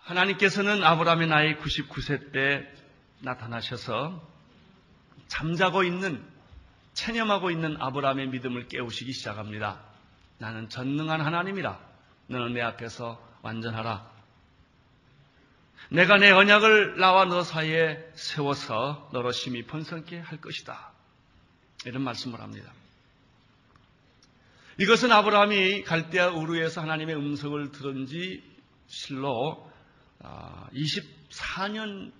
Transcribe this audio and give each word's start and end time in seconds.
하나님께서는 0.00 0.82
아브라함의 0.82 1.28
나이 1.28 1.58
99세 1.58 2.32
때 2.32 2.66
나타나셔서 3.20 4.26
잠자고 5.26 5.84
있는 5.84 6.24
체념하고 6.94 7.50
있는 7.50 7.76
아브라함의 7.78 8.28
믿음을 8.28 8.68
깨우시기 8.68 9.12
시작합니다. 9.12 9.78
나는 10.38 10.70
전능한 10.70 11.20
하나님이라. 11.20 11.78
너는 12.28 12.54
내 12.54 12.62
앞에서 12.62 13.22
완전하라. 13.42 14.17
내가 15.90 16.18
내 16.18 16.30
언약을 16.30 16.98
나와 16.98 17.24
너 17.24 17.42
사이에 17.42 17.98
세워서 18.14 19.10
너로 19.12 19.32
심히 19.32 19.64
번성케 19.64 20.18
할 20.18 20.40
것이다. 20.40 20.92
이런 21.86 22.02
말씀을 22.02 22.40
합니다. 22.40 22.72
이것은 24.78 25.10
아브라함이 25.10 25.84
갈대아 25.84 26.28
우르에서 26.28 26.82
하나님의 26.82 27.16
음성을 27.16 27.72
들은 27.72 28.06
지 28.06 28.42
실로 28.86 29.68
24년 30.72 32.12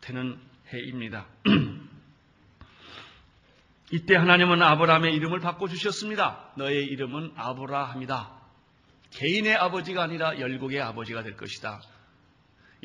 되는 0.00 0.38
해입니다. 0.72 1.26
이때 3.90 4.16
하나님은 4.16 4.62
아브라함의 4.62 5.14
이름을 5.14 5.40
바꿔주셨습니다. 5.40 6.52
너의 6.56 6.84
이름은 6.84 7.32
아브라함이다. 7.36 8.32
개인의 9.10 9.56
아버지가 9.56 10.02
아니라 10.02 10.38
열국의 10.38 10.80
아버지가 10.80 11.22
될 11.22 11.36
것이다. 11.36 11.80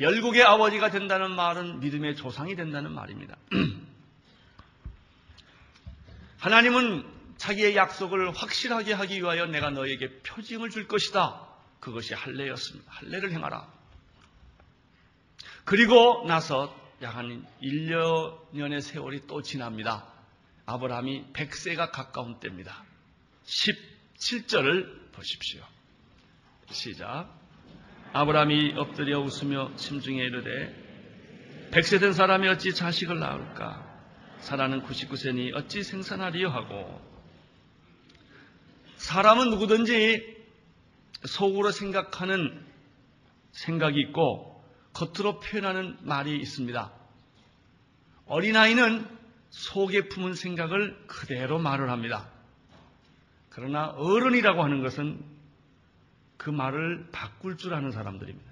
열국의 0.00 0.42
아버지가 0.42 0.90
된다는 0.90 1.36
말은 1.36 1.80
믿음의 1.80 2.16
조상이 2.16 2.56
된다는 2.56 2.92
말입니다. 2.92 3.36
하나님은 6.38 7.06
자기의 7.36 7.76
약속을 7.76 8.34
확실하게 8.34 8.94
하기 8.94 9.18
위하여 9.18 9.46
내가 9.46 9.70
너에게 9.70 10.20
표징을 10.22 10.70
줄 10.70 10.88
것이다. 10.88 11.46
그것이 11.80 12.14
할례였습니다. 12.14 12.90
할례를 12.90 13.32
행하라. 13.32 13.68
그리고 15.64 16.24
나서 16.26 16.74
약 17.02 17.16
한 17.16 17.46
1년의 17.62 18.82
세월이 18.82 19.26
또 19.26 19.40
지납니다. 19.40 20.06
아브라함이 20.66 21.32
100세가 21.32 21.90
가까운 21.90 22.38
때입니다. 22.40 22.84
17절을 23.46 25.12
보십시오. 25.12 25.62
시작. 26.70 27.39
아브라함이 28.12 28.74
엎드려 28.76 29.20
웃으며 29.20 29.70
심중에 29.76 30.20
이르되 30.20 31.70
100세 31.70 32.00
된 32.00 32.12
사람이 32.12 32.48
어찌 32.48 32.74
자식을 32.74 33.18
낳을까? 33.20 33.88
사라는 34.40 34.82
99세니 34.82 35.54
어찌 35.54 35.84
생산하리요 35.84 36.48
하고 36.48 37.00
사람은 38.96 39.50
누구든지 39.50 40.38
속으로 41.24 41.70
생각하는 41.70 42.64
생각이 43.52 44.00
있고 44.00 44.64
겉으로 44.92 45.38
표현하는 45.38 45.98
말이 46.02 46.36
있습니다. 46.36 46.92
어린아이는 48.26 49.06
속에 49.50 50.08
품은 50.08 50.34
생각을 50.34 50.96
그대로 51.06 51.58
말을 51.58 51.90
합니다. 51.90 52.28
그러나 53.50 53.86
어른이라고 53.86 54.62
하는 54.62 54.82
것은 54.82 55.22
그 56.40 56.48
말을 56.48 57.10
바꿀 57.12 57.58
줄 57.58 57.74
아는 57.74 57.90
사람들입니다. 57.90 58.50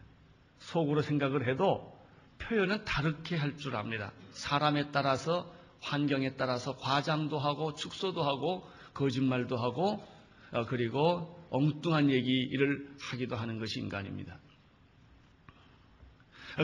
속으로 0.58 1.00
생각을 1.00 1.48
해도 1.48 1.98
표현은 2.36 2.84
다르게 2.84 3.34
할 3.34 3.56
줄 3.56 3.77
압니다. 3.77 4.12
사람에 4.33 4.91
따라서 4.91 5.50
환경에 5.81 6.36
따라서 6.36 6.77
과장도 6.77 7.39
하고 7.39 7.75
축소도 7.75 8.22
하고 8.22 8.69
거짓말도 8.92 9.56
하고 9.56 10.06
어, 10.53 10.66
그리고 10.66 11.34
엉뚱한 11.48 12.10
얘기를 12.10 12.94
하기도 13.00 13.37
하는 13.37 13.59
것이 13.59 13.81
인간입니다. 13.81 14.38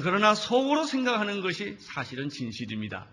그러나 0.02 0.34
속으로 0.34 0.84
생각하는 0.84 1.40
것이 1.40 1.78
사실은 1.78 2.28
진실입니다. 2.28 3.06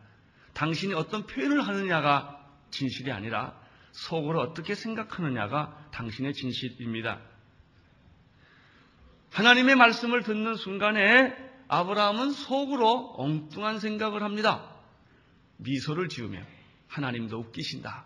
당신이 0.54 0.96
어떤 0.96 1.26
표현을 1.28 1.66
하느냐가 1.66 2.46
진실이 2.72 3.10
아니라 3.10 3.58
속으로 3.94 4.42
어떻게 4.42 4.76
생각하느냐가 4.76 5.88
당신의 5.92 6.34
진실입니다. 6.34 7.31
하나님의 9.32 9.76
말씀을 9.76 10.24
듣는 10.24 10.56
순간에 10.56 11.34
아브라함은 11.70 12.32
속으로 12.32 13.14
엉뚱한 13.18 13.80
생각을 13.80 14.24
합니다. 14.24 14.70
미소를 15.58 16.10
지으며 16.10 16.42
하나님도 16.88 17.38
웃기신다. 17.38 18.06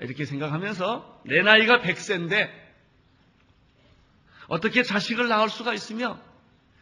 이렇게 0.00 0.24
생각하면서 0.24 1.22
내 1.26 1.42
나이가 1.42 1.80
100세인데 1.80 2.50
어떻게 4.48 4.82
자식을 4.82 5.28
낳을 5.28 5.50
수가 5.50 5.74
있으며 5.74 6.18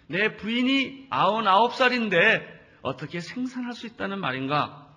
내 0.06 0.36
부인이 0.36 1.08
99살인데 1.10 2.62
어떻게 2.82 3.20
생산할 3.20 3.72
수 3.72 3.86
있다는 3.86 4.20
말인가? 4.20 4.88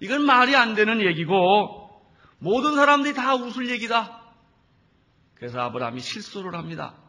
이건 0.00 0.24
말이 0.24 0.56
안 0.56 0.74
되는 0.74 1.00
얘기고 1.00 2.02
모든 2.38 2.74
사람들이 2.74 3.14
다 3.14 3.34
웃을 3.34 3.68
얘기다. 3.70 4.20
그래서 5.34 5.60
아브라함이 5.60 6.00
실수를 6.00 6.54
합니다. 6.54 7.01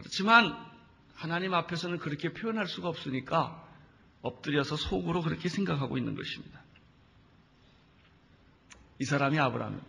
그렇지만 0.00 0.56
하나님 1.14 1.52
앞에서는 1.54 1.98
그렇게 1.98 2.32
표현할 2.32 2.66
수가 2.66 2.88
없으니까 2.88 3.66
엎드려서 4.22 4.76
속으로 4.76 5.22
그렇게 5.22 5.48
생각하고 5.48 5.98
있는 5.98 6.14
것입니다. 6.14 6.62
이 8.98 9.04
사람이 9.04 9.38
아브라함. 9.38 9.80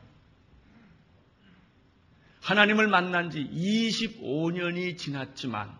하나님을 2.41 2.87
만난 2.87 3.29
지 3.29 3.39
25년이 3.39 4.97
지났지만 4.97 5.77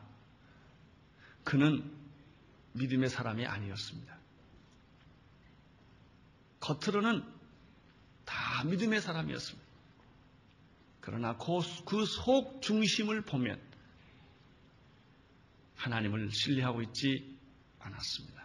그는 1.43 1.91
믿음의 2.73 3.09
사람이 3.09 3.45
아니었습니다. 3.45 4.17
겉으로는 6.61 7.23
다 8.25 8.63
믿음의 8.63 9.01
사람이었습니다. 9.01 9.69
그러나 11.01 11.35
그 11.37 12.05
속 12.05 12.61
중심을 12.61 13.21
보면 13.23 13.59
하나님을 15.81 16.31
신뢰하고 16.31 16.81
있지 16.83 17.37
않았습니다. 17.79 18.41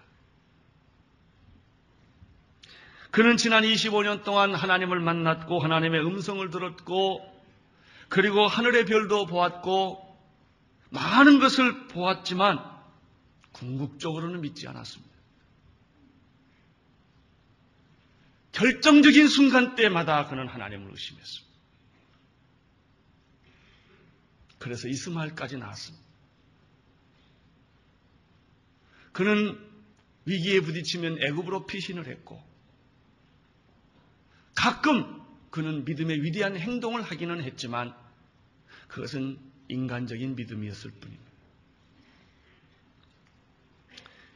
그는 3.11 3.37
지난 3.37 3.63
25년 3.63 4.25
동안 4.25 4.55
하나님을 4.55 5.01
만났고 5.01 5.61
하나님의 5.61 6.05
음성을 6.05 6.49
들었고 6.51 7.35
그리고 8.09 8.47
하늘의 8.47 8.87
별도 8.87 9.27
보았고 9.27 10.03
많은 10.91 11.39
것을 11.39 11.89
보았지만 11.89 12.59
궁극적으로는 13.53 14.41
믿지 14.41 14.69
않았습니다. 14.69 15.15
결정적인 18.53 19.29
순간 19.29 19.75
때마다 19.75 20.29
그는 20.29 20.49
하나님을 20.49 20.91
의심했습니다. 20.91 21.57
그래서 24.59 24.89
이스마엘까지 24.89 25.59
나왔습니다. 25.59 26.06
그는 29.16 29.59
위기에 30.27 30.60
부딪히면 30.60 31.22
애굽으로 31.22 31.65
피신을 31.65 32.06
했고 32.06 32.38
가끔 34.54 35.22
그는 35.49 35.87
믿음의 35.87 36.22
위대한 36.22 36.54
행동을 36.54 37.00
하기는 37.00 37.43
했지만 37.43 37.97
그것은 38.88 39.38
인간적인 39.69 40.37
믿음이었을 40.37 40.91
뿐입니다. 40.91 41.25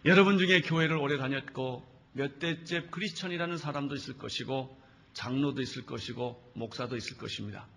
여러분 0.07 0.39
중에 0.39 0.63
교회를 0.63 0.97
오래 0.97 1.19
다녔고 1.19 1.87
몇 2.15 2.39
대째 2.39 2.87
크리스천이라는 2.91 3.59
사람도 3.59 3.95
있을 3.97 4.17
것이고 4.17 4.81
장로도 5.13 5.61
있을 5.61 5.85
것이고 5.85 6.53
목사도 6.55 6.97
있을 6.97 7.19
것입니다. 7.19 7.69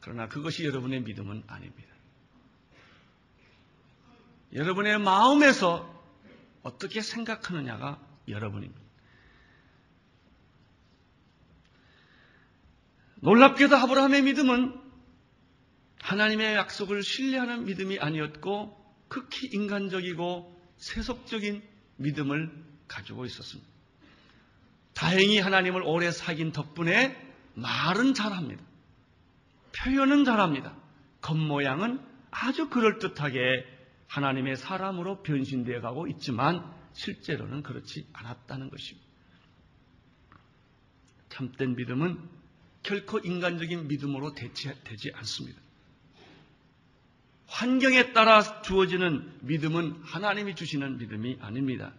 그러나 0.00 0.28
그것이 0.28 0.64
여러분의 0.64 1.02
믿음은 1.02 1.42
아닙니다. 1.46 1.94
여러분의 4.54 4.98
마음에서 4.98 5.95
어떻게 6.66 7.00
생각하느냐가 7.00 8.00
여러분입니다. 8.26 8.80
놀랍게도 13.20 13.76
아브라함의 13.76 14.22
믿음은 14.22 14.80
하나님의 16.00 16.56
약속을 16.56 17.04
신뢰하는 17.04 17.66
믿음이 17.66 18.00
아니었고 18.00 18.84
극히 19.06 19.46
인간적이고 19.52 20.60
세속적인 20.76 21.62
믿음을 21.98 22.52
가지고 22.88 23.24
있었습니다. 23.26 23.70
다행히 24.92 25.38
하나님을 25.38 25.82
오래 25.82 26.10
사귄 26.10 26.50
덕분에 26.50 27.16
말은 27.54 28.14
잘합니다. 28.14 28.64
표현은 29.72 30.24
잘합니다. 30.24 30.76
겉모양은 31.20 32.00
아주 32.32 32.68
그럴듯하게 32.68 33.75
하나님의 34.08 34.56
사람으로 34.56 35.22
변신되어 35.22 35.80
가고 35.80 36.06
있지만 36.08 36.64
실제로는 36.92 37.62
그렇지 37.62 38.06
않았다는 38.12 38.70
것입니다. 38.70 39.06
참된 41.28 41.76
믿음은 41.76 42.18
결코 42.82 43.18
인간적인 43.18 43.88
믿음으로 43.88 44.34
대체되지 44.34 45.12
않습니다. 45.16 45.60
환경에 47.48 48.12
따라 48.12 48.62
주어지는 48.62 49.38
믿음은 49.42 50.02
하나님이 50.02 50.54
주시는 50.54 50.98
믿음이 50.98 51.38
아닙니다. 51.40 51.92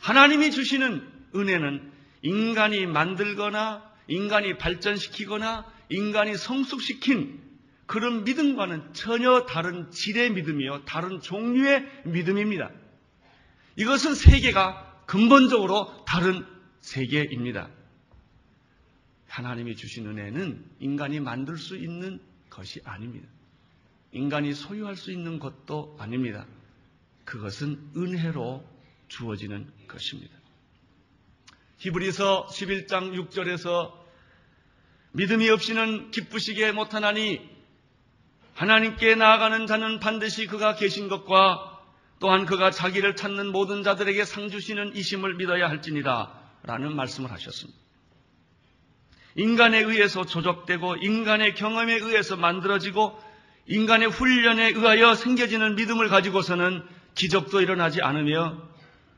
하나님이 0.00 0.50
주시는 0.50 1.10
은혜는 1.34 1.92
인간이 2.22 2.86
만들거나 2.86 3.92
인간이 4.08 4.58
발전시키거나 4.58 5.70
인간이 5.88 6.36
성숙시킨 6.36 7.43
그런 7.86 8.24
믿음과는 8.24 8.94
전혀 8.94 9.44
다른 9.46 9.90
질의 9.90 10.32
믿음이요. 10.32 10.84
다른 10.84 11.20
종류의 11.20 11.86
믿음입니다. 12.06 12.70
이것은 13.76 14.14
세계가 14.14 15.02
근본적으로 15.06 16.04
다른 16.06 16.46
세계입니다. 16.80 17.68
하나님이 19.28 19.76
주신 19.76 20.06
은혜는 20.06 20.64
인간이 20.78 21.20
만들 21.20 21.58
수 21.58 21.76
있는 21.76 22.20
것이 22.48 22.80
아닙니다. 22.84 23.28
인간이 24.12 24.54
소유할 24.54 24.96
수 24.96 25.10
있는 25.10 25.40
것도 25.40 25.96
아닙니다. 25.98 26.46
그것은 27.24 27.90
은혜로 27.96 28.64
주어지는 29.08 29.70
것입니다. 29.88 30.32
히브리서 31.78 32.46
11장 32.46 33.28
6절에서 33.28 33.92
믿음이 35.12 35.48
없이는 35.50 36.10
기쁘시게 36.12 36.72
못하나니 36.72 37.53
하나님께 38.54 39.16
나아가는 39.16 39.66
자는 39.66 40.00
반드시 40.00 40.46
그가 40.46 40.74
계신 40.76 41.08
것과 41.08 41.82
또한 42.20 42.46
그가 42.46 42.70
자기를 42.70 43.16
찾는 43.16 43.50
모든 43.50 43.82
자들에게 43.82 44.24
상 44.24 44.48
주시는 44.48 44.96
이심을 44.96 45.34
믿어야 45.34 45.68
할지니라 45.68 46.32
라는 46.62 46.94
말씀을 46.94 47.30
하셨습니다. 47.32 47.78
인간에 49.36 49.78
의해서 49.80 50.24
조적되고 50.24 50.96
인간의 50.96 51.56
경험에 51.56 51.94
의해서 51.94 52.36
만들어지고 52.36 53.20
인간의 53.66 54.08
훈련에 54.08 54.68
의하여 54.68 55.14
생겨지는 55.14 55.74
믿음을 55.74 56.08
가지고서는 56.08 56.84
기적도 57.14 57.60
일어나지 57.60 58.00
않으며 58.02 58.62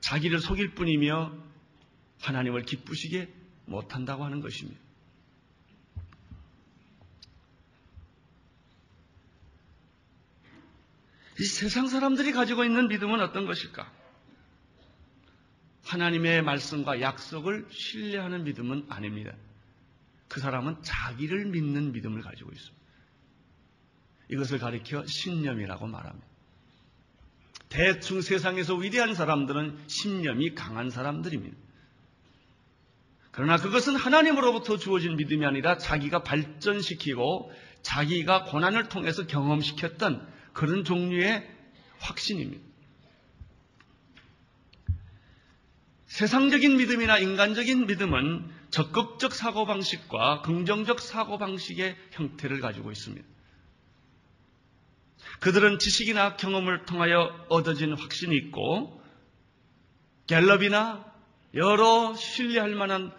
자기를 0.01 0.39
속일 0.41 0.75
뿐이며 0.75 1.33
하나님을 2.23 2.63
기쁘시게 2.63 3.29
못한다고 3.67 4.25
하는 4.25 4.41
것입니다. 4.41 4.81
이 11.39 11.45
세상 11.45 11.89
사람들이 11.89 12.33
가지고 12.33 12.65
있는 12.65 12.89
믿음은 12.89 13.21
어떤 13.21 13.47
것일까? 13.47 13.91
하나님의 15.85 16.43
말씀과 16.43 17.01
약속을 17.01 17.67
신뢰하는 17.71 18.45
믿음은 18.45 18.87
아닙니다. 18.89 19.33
그 20.29 20.41
사람은 20.41 20.83
자기를 20.83 21.47
믿는 21.47 21.93
믿음을 21.93 22.23
가지고 22.23 22.51
있습니다. 22.51 22.87
이것을 24.31 24.59
가리켜 24.59 25.05
신념이라고 25.07 25.87
말합니다. 25.87 26.27
대충 27.69 28.21
세상에서 28.21 28.75
위대한 28.75 29.15
사람들은 29.15 29.79
신념이 29.87 30.55
강한 30.55 30.91
사람들입니다. 30.91 31.57
그러나 33.31 33.59
그것은 33.59 33.97
하나님으로부터 33.97 34.79
주어진 34.79 35.17
믿음이 35.17 35.45
아니라 35.45 35.77
자기가 35.77 36.23
발전시키고 36.23 37.53
자기가 37.83 38.45
고난을 38.45 38.89
통해서 38.89 39.27
경험시켰던 39.27 40.36
그런 40.57 40.85
종류의 40.85 41.47
확신입니다. 41.99 42.65
세상적인 46.07 46.79
믿음이나 46.79 47.19
인간적인 47.19 47.87
믿음은 47.87 48.51
적극적 48.71 49.35
사고방식과 49.35 50.41
긍정적 50.41 51.01
사고방식의 51.01 51.95
형태를 52.13 52.61
가지고 52.61 52.91
있습니다. 52.91 53.27
그들은 55.41 55.79
지식이나 55.79 56.37
경험을 56.37 56.87
통하여 56.87 57.45
얻어진 57.51 57.93
확신이 57.93 58.35
있고 58.37 59.03
갤럽이나 60.27 61.05
여러 61.53 62.15
신뢰할 62.15 62.75
만한 62.75 63.13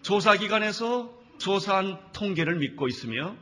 조사기관에서 0.00 1.22
조사한 1.36 2.12
통계를 2.14 2.56
믿고 2.56 2.88
있으며 2.88 3.36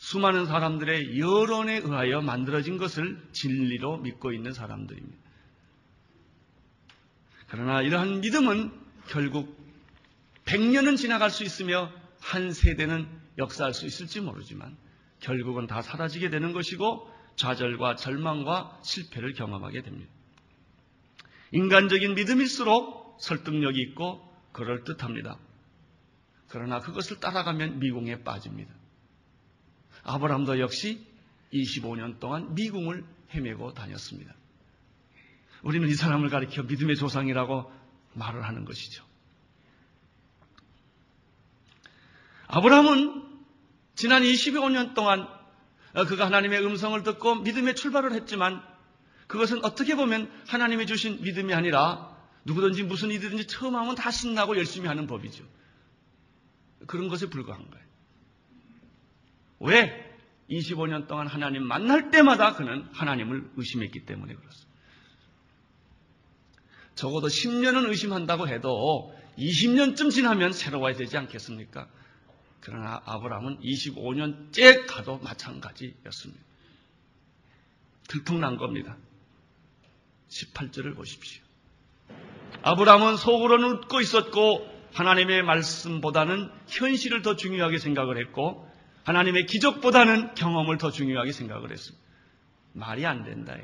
수많은 0.00 0.46
사람들의 0.46 1.20
여론에 1.20 1.76
의하여 1.76 2.22
만들어진 2.22 2.78
것을 2.78 3.20
진리로 3.32 3.98
믿고 3.98 4.32
있는 4.32 4.54
사람들입니다. 4.54 5.18
그러나 7.48 7.82
이러한 7.82 8.22
믿음은 8.22 8.72
결국 9.08 9.54
100년은 10.46 10.96
지나갈 10.96 11.28
수 11.28 11.44
있으며 11.44 11.92
한 12.18 12.50
세대는 12.50 13.06
역사할 13.36 13.74
수 13.74 13.84
있을지 13.84 14.22
모르지만 14.22 14.74
결국은 15.20 15.66
다 15.66 15.82
사라지게 15.82 16.30
되는 16.30 16.52
것이고 16.52 17.06
좌절과 17.36 17.96
절망과 17.96 18.80
실패를 18.82 19.34
경험하게 19.34 19.82
됩니다. 19.82 20.10
인간적인 21.52 22.14
믿음일수록 22.14 23.18
설득력이 23.20 23.78
있고 23.82 24.26
그럴듯합니다. 24.52 25.38
그러나 26.48 26.80
그것을 26.80 27.20
따라가면 27.20 27.80
미궁에 27.80 28.24
빠집니다. 28.24 28.79
아브라함도 30.14 30.58
역시 30.58 31.06
25년 31.52 32.18
동안 32.18 32.54
미궁을 32.54 33.04
헤매고 33.34 33.74
다녔습니다. 33.74 34.34
우리는 35.62 35.88
이 35.88 35.94
사람을 35.94 36.30
가리켜 36.30 36.62
믿음의 36.64 36.96
조상이라고 36.96 37.70
말을 38.14 38.42
하는 38.42 38.64
것이죠. 38.64 39.04
아브라함은 42.48 43.30
지난 43.94 44.22
25년 44.22 44.94
동안 44.94 45.28
어, 45.92 46.04
그가 46.04 46.26
하나님의 46.26 46.64
음성을 46.64 47.00
듣고 47.02 47.36
믿음의 47.36 47.74
출발을 47.74 48.12
했지만 48.12 48.62
그것은 49.26 49.64
어떻게 49.64 49.94
보면 49.94 50.30
하나님이 50.46 50.86
주신 50.86 51.20
믿음이 51.22 51.52
아니라 51.54 52.16
누구든지 52.44 52.84
무슨 52.84 53.10
일이든지 53.10 53.46
처음 53.46 53.76
하면 53.76 53.94
다 53.94 54.10
신나고 54.10 54.56
열심히 54.56 54.88
하는 54.88 55.06
법이죠. 55.06 55.44
그런 56.86 57.08
것에 57.08 57.26
불과한 57.26 57.70
거예요. 57.70 57.89
왜? 59.60 60.10
25년 60.50 61.06
동안 61.06 61.26
하나님 61.26 61.62
만날 61.62 62.10
때마다 62.10 62.54
그는 62.54 62.88
하나님을 62.92 63.52
의심했기 63.56 64.04
때문에 64.04 64.34
그렇습니다. 64.34 64.70
적어도 66.94 67.28
10년은 67.28 67.88
의심한다고 67.88 68.48
해도 68.48 69.14
20년쯤 69.38 70.10
지나면 70.10 70.52
새로워야 70.52 70.94
되지 70.94 71.16
않겠습니까? 71.16 71.88
그러나 72.60 73.00
아브라함은 73.06 73.60
25년째 73.60 74.86
가도 74.86 75.18
마찬가지였습니다. 75.18 76.42
들통난 78.08 78.56
겁니다. 78.56 78.96
18절을 80.28 80.96
보십시오. 80.96 81.42
아브라함은 82.62 83.16
속으로는 83.16 83.70
웃고 83.78 84.00
있었고 84.00 84.68
하나님의 84.92 85.42
말씀보다는 85.42 86.50
현실을 86.66 87.22
더 87.22 87.36
중요하게 87.36 87.78
생각을 87.78 88.18
했고 88.18 88.69
하나님의 89.04 89.46
기적보다는 89.46 90.34
경험을 90.34 90.78
더 90.78 90.90
중요하게 90.90 91.32
생각을 91.32 91.70
했습니다. 91.70 92.04
말이 92.72 93.06
안 93.06 93.24
된다. 93.24 93.56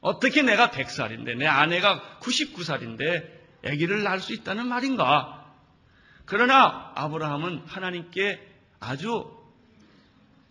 어떻게 0.00 0.42
내가 0.42 0.70
100살인데 0.70 1.36
내 1.36 1.46
아내가 1.46 2.18
99살인데 2.20 3.40
아기를 3.64 4.02
낳을 4.02 4.20
수 4.20 4.32
있다는 4.32 4.66
말인가? 4.66 5.54
그러나 6.24 6.92
아브라함은 6.94 7.64
하나님께 7.66 8.40
아주 8.78 9.36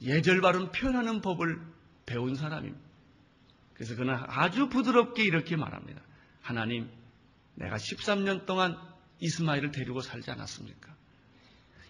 예절 0.01 0.41
바른 0.41 0.71
표현하는 0.71 1.21
법을 1.21 1.59
배운 2.05 2.35
사람입니다. 2.35 2.89
그래서 3.73 3.95
그는 3.95 4.17
아주 4.27 4.69
부드럽게 4.69 5.23
이렇게 5.23 5.55
말합니다. 5.55 6.01
하나님, 6.41 6.89
내가 7.55 7.77
13년 7.77 8.45
동안 8.45 8.77
이스마엘을 9.19 9.71
데리고 9.71 10.01
살지 10.01 10.31
않았습니까? 10.31 10.93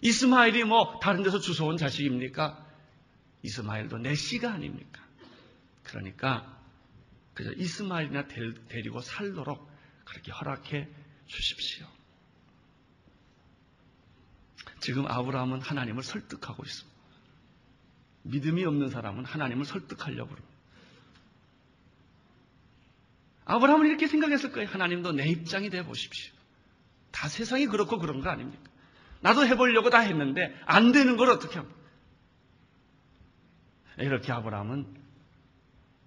이스마엘이 0.02 0.64
뭐 0.64 0.98
다른 1.00 1.22
데서 1.22 1.38
주워온 1.38 1.76
자식입니까? 1.76 2.66
이스마엘도 3.42 3.98
내 3.98 4.14
씨가 4.14 4.52
아닙니까? 4.52 5.02
그러니까 5.82 6.58
그저 7.34 7.52
이스마엘이나 7.52 8.26
데리고 8.68 9.00
살도록 9.00 9.70
그렇게 10.04 10.32
허락해 10.32 10.88
주십시오. 11.26 11.86
지금 14.80 15.06
아브라함은 15.06 15.60
하나님을 15.60 16.02
설득하고 16.02 16.64
있습니다. 16.64 16.98
믿음이 18.22 18.64
없는 18.64 18.90
사람은 18.90 19.24
하나님을 19.24 19.64
설득하려고 19.64 20.30
합니다. 20.30 20.48
아브라함은 23.44 23.88
이렇게 23.88 24.06
생각했을 24.06 24.52
거예요. 24.52 24.68
하나님도 24.68 25.12
내 25.12 25.28
입장이 25.28 25.70
돼 25.70 25.84
보십시오. 25.84 26.32
다 27.10 27.28
세상이 27.28 27.66
그렇고 27.66 27.98
그런 27.98 28.20
거 28.20 28.30
아닙니까? 28.30 28.69
나도 29.20 29.46
해보려고 29.46 29.90
다 29.90 30.00
했는데 30.00 30.54
안 30.66 30.92
되는 30.92 31.16
걸 31.16 31.30
어떻게 31.30 31.58
합니까? 31.58 31.78
이렇게 33.98 34.32
아브라함은 34.32 34.86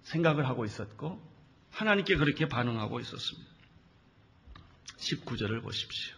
생각을 0.02 0.46
하고 0.48 0.64
있었고 0.64 1.22
하나님께 1.70 2.16
그렇게 2.16 2.48
반응하고 2.48 3.00
있었습니다. 3.00 3.50
19절을 4.98 5.62
보십시오. 5.62 6.16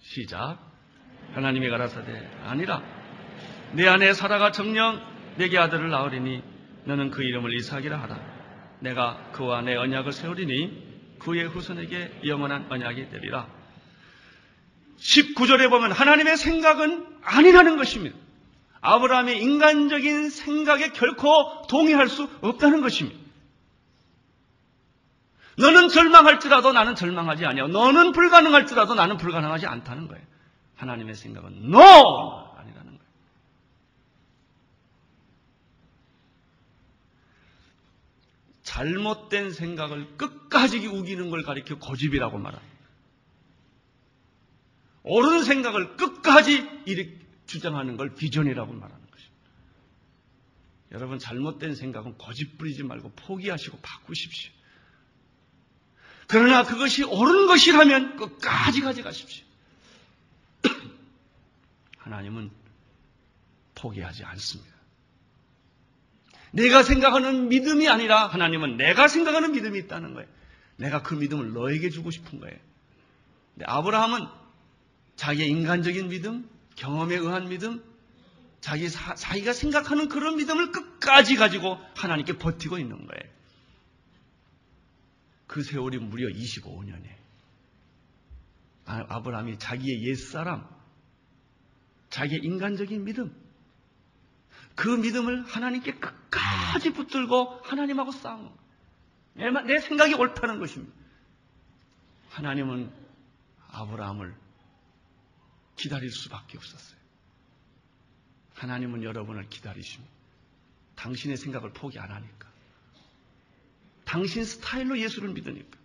시작. 0.00 0.58
하나님이 1.34 1.68
가라사대 1.68 2.26
아니라 2.44 2.82
내 3.72 3.86
안에 3.86 4.14
사라가 4.14 4.50
정령 4.50 5.00
내게 5.36 5.58
아들을 5.58 5.90
낳으리니 5.90 6.42
너는 6.84 7.10
그 7.10 7.22
이름을 7.22 7.54
이삭이라 7.54 8.00
하라. 8.00 8.18
내가 8.80 9.30
그와 9.32 9.60
내 9.62 9.76
언약을 9.76 10.12
세우리니 10.12 11.18
그의 11.18 11.46
후손에게 11.48 12.22
영원한 12.26 12.66
언약이 12.70 13.10
되리라. 13.10 13.57
19절에 15.00 15.70
보면 15.70 15.92
하나님의 15.92 16.36
생각은 16.36 17.06
아니라는 17.22 17.76
것입니다. 17.76 18.16
아브라함의 18.80 19.42
인간적인 19.42 20.30
생각에 20.30 20.92
결코 20.92 21.62
동의할 21.68 22.08
수 22.08 22.28
없다는 22.40 22.80
것입니다. 22.80 23.18
너는 25.58 25.88
절망할지라도 25.88 26.72
나는 26.72 26.94
절망하지 26.94 27.44
아니야. 27.44 27.66
너는 27.66 28.12
불가능할지라도 28.12 28.94
나는 28.94 29.16
불가능하지 29.16 29.66
않다는 29.66 30.06
거예요. 30.06 30.24
하나님의 30.76 31.16
생각은 31.16 31.64
NO! 31.64 31.80
아니라는 31.80 32.86
거예요. 32.86 32.98
잘못된 38.62 39.50
생각을 39.50 40.16
끝까지 40.16 40.86
우기는 40.86 41.30
걸 41.30 41.42
가리켜 41.42 41.78
고집이라고 41.78 42.38
말합니다. 42.38 42.77
옳은 45.08 45.42
생각을 45.42 45.96
끝까지 45.96 46.68
주장하는 47.46 47.96
걸 47.96 48.14
비전이라고 48.14 48.72
말하는 48.72 49.10
것입니다. 49.10 49.40
여러분 50.92 51.18
잘못된 51.18 51.74
생각은 51.74 52.18
고집 52.18 52.58
부리지 52.58 52.82
말고 52.82 53.12
포기하시고 53.16 53.78
바꾸십시오. 53.80 54.52
그러나 56.26 56.62
그것이 56.62 57.04
옳은 57.04 57.46
것이라면 57.46 58.16
끝까지 58.16 58.82
가져가십시오. 58.82 59.46
하나님은 61.96 62.50
포기하지 63.76 64.24
않습니다. 64.24 64.76
내가 66.50 66.82
생각하는 66.82 67.48
믿음이 67.48 67.88
아니라 67.88 68.26
하나님은 68.26 68.76
내가 68.76 69.08
생각하는 69.08 69.52
믿음이 69.52 69.78
있다는 69.78 70.12
거예요. 70.12 70.28
내가 70.76 71.02
그 71.02 71.14
믿음을 71.14 71.54
너에게 71.54 71.88
주고 71.88 72.10
싶은 72.10 72.40
거예요. 72.40 72.58
아브라함은 73.64 74.37
자기의 75.18 75.48
인간적인 75.48 76.08
믿음, 76.08 76.48
경험에 76.76 77.16
의한 77.16 77.48
믿음, 77.48 77.82
자기 78.60 78.88
사, 78.88 79.16
자기가 79.16 79.52
생각하는 79.52 80.08
그런 80.08 80.36
믿음을 80.36 80.70
끝까지 80.70 81.34
가지고 81.34 81.76
하나님께 81.96 82.38
버티고 82.38 82.78
있는 82.78 83.04
거예요. 83.04 83.34
그 85.48 85.64
세월이 85.64 85.98
무려 85.98 86.28
25년에 86.28 87.16
아, 88.84 89.04
아브라함이 89.08 89.58
자기의 89.58 90.06
옛사람, 90.08 90.64
자기의 92.10 92.42
인간적인 92.44 93.04
믿음, 93.04 93.34
그 94.76 94.88
믿음을 94.88 95.44
하나님께 95.46 95.94
끝까지 95.94 96.92
붙들고 96.92 97.60
하나님하고 97.64 98.12
싸운 98.12 98.50
내, 99.34 99.50
내 99.50 99.80
생각이 99.80 100.14
옳다는 100.14 100.60
것입니다. 100.60 100.94
하나님은 102.30 102.92
아브라함을 103.72 104.47
기다릴 105.78 106.10
수밖에 106.10 106.58
없었어요. 106.58 106.98
하나님은 108.54 109.02
여러분을 109.02 109.48
기다리십니다. 109.48 110.12
당신의 110.96 111.36
생각을 111.36 111.72
포기 111.72 111.98
안 111.98 112.10
하니까. 112.10 112.48
당신 114.04 114.44
스타일로 114.44 114.98
예수를 114.98 115.30
믿으니까. 115.30 115.78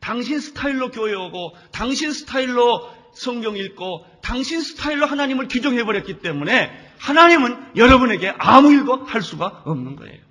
당신 0.00 0.38
스타일로 0.38 0.92
교회 0.92 1.14
오고, 1.14 1.56
당신 1.72 2.12
스타일로 2.12 2.94
성경 3.14 3.56
읽고, 3.56 4.06
당신 4.22 4.60
스타일로 4.60 5.06
하나님을 5.06 5.48
규정해버렸기 5.48 6.20
때문에 6.20 6.94
하나님은 6.98 7.76
여러분에게 7.76 8.28
아무 8.38 8.72
일도 8.72 9.04
할 9.04 9.22
수가 9.22 9.62
없는 9.64 9.96
거예요. 9.96 10.25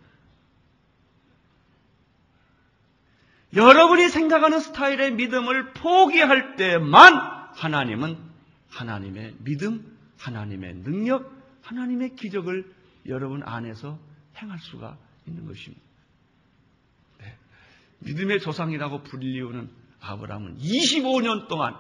여러분이 3.56 4.10
생각하는 4.10 4.60
스타일의 4.60 5.14
믿음을 5.14 5.74
포기할 5.74 6.56
때만 6.58 7.14
하나님은 7.56 8.18
하나님의 8.70 9.36
믿음, 9.40 9.98
하나님의 10.20 10.76
능력, 10.84 11.32
하나님의 11.62 12.16
기적을 12.16 12.70
여러분 13.08 13.44
안에서 13.44 13.98
행할 14.38 14.60
수가 14.60 14.98
있는 15.26 15.46
것입니다. 15.46 15.82
네. 17.20 17.38
믿음의 18.00 18.42
조상이라고 18.42 19.04
불리우는 19.04 19.70
아브라함은 20.02 20.58
25년 20.58 21.48
동안 21.48 21.76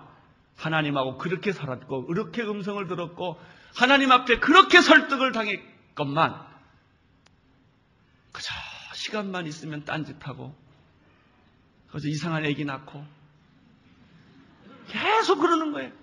하나님하고 0.55 1.17
그렇게 1.17 1.51
살았고, 1.51 2.05
그렇게 2.05 2.41
음성을 2.43 2.87
들었고, 2.87 3.37
하나님 3.75 4.13
앞에 4.13 4.39
그렇게 4.39 4.79
설득을 4.79 5.33
당했건만, 5.33 6.41
그저 8.31 8.53
시간만 8.93 9.45
있으면 9.47 9.83
딴짓하고, 9.83 10.64
그래서 11.95 12.09
이상한 12.09 12.43
애기 12.43 12.65
낳고 12.65 13.05
계속 14.89 15.39
그러는 15.39 15.71
거예요. 15.71 15.93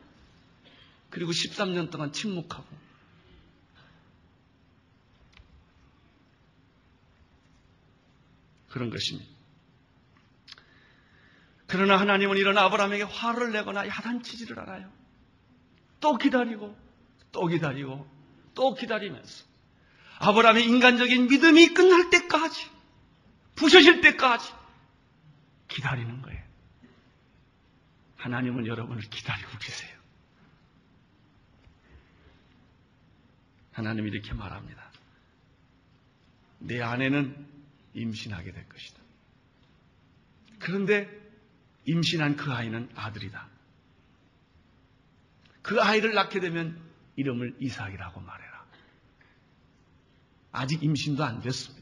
그리고 1.11 1.33
13년 1.33 1.91
동안 1.91 2.13
침묵하고 2.13 2.67
그런 8.71 8.89
것입니다. 8.89 9.31
그러나 11.67 12.01
하나님은 12.01 12.39
이런 12.39 12.57
아브라함에게 12.57 13.03
화를 13.03 13.53
내거나 13.53 13.87
야단치지를 13.87 14.61
않아요. 14.61 14.91
또 16.01 16.17
기다리고 16.17 16.75
또 17.33 17.47
기다리고 17.47 18.09
또 18.55 18.73
기다리면서 18.73 19.45
아브라함의 20.21 20.65
인간적인 20.65 21.27
믿음이 21.27 21.75
끝날 21.75 22.09
때까지 22.09 22.67
부셔질 23.57 24.01
때까지 24.01 24.62
기다리는 25.75 26.23
거예요. 26.23 26.43
하나님은 28.17 28.67
여러분을 28.67 29.03
기다리고 29.03 29.59
계세요. 29.59 29.99
하나님이 33.73 34.11
이렇게 34.11 34.35
말합니다. 34.35 34.91
내 36.61 36.81
아내는 36.81 37.49
임신하게 37.95 38.53
될 38.53 38.69
것이다. 38.69 39.01
그런데 40.59 41.09
임신한 41.87 42.37
그 42.37 42.53
아이는 42.53 42.89
아들이다. 42.95 43.49
그 45.63 45.81
아이를 45.81 46.15
낳게 46.15 46.41
되면 46.41 46.81
이름을 47.17 47.57
이삭이라고 47.61 48.21
말해라. 48.21 48.67
아직 50.53 50.83
임신도 50.83 51.25
안 51.25 51.41
됐습니다. 51.41 51.82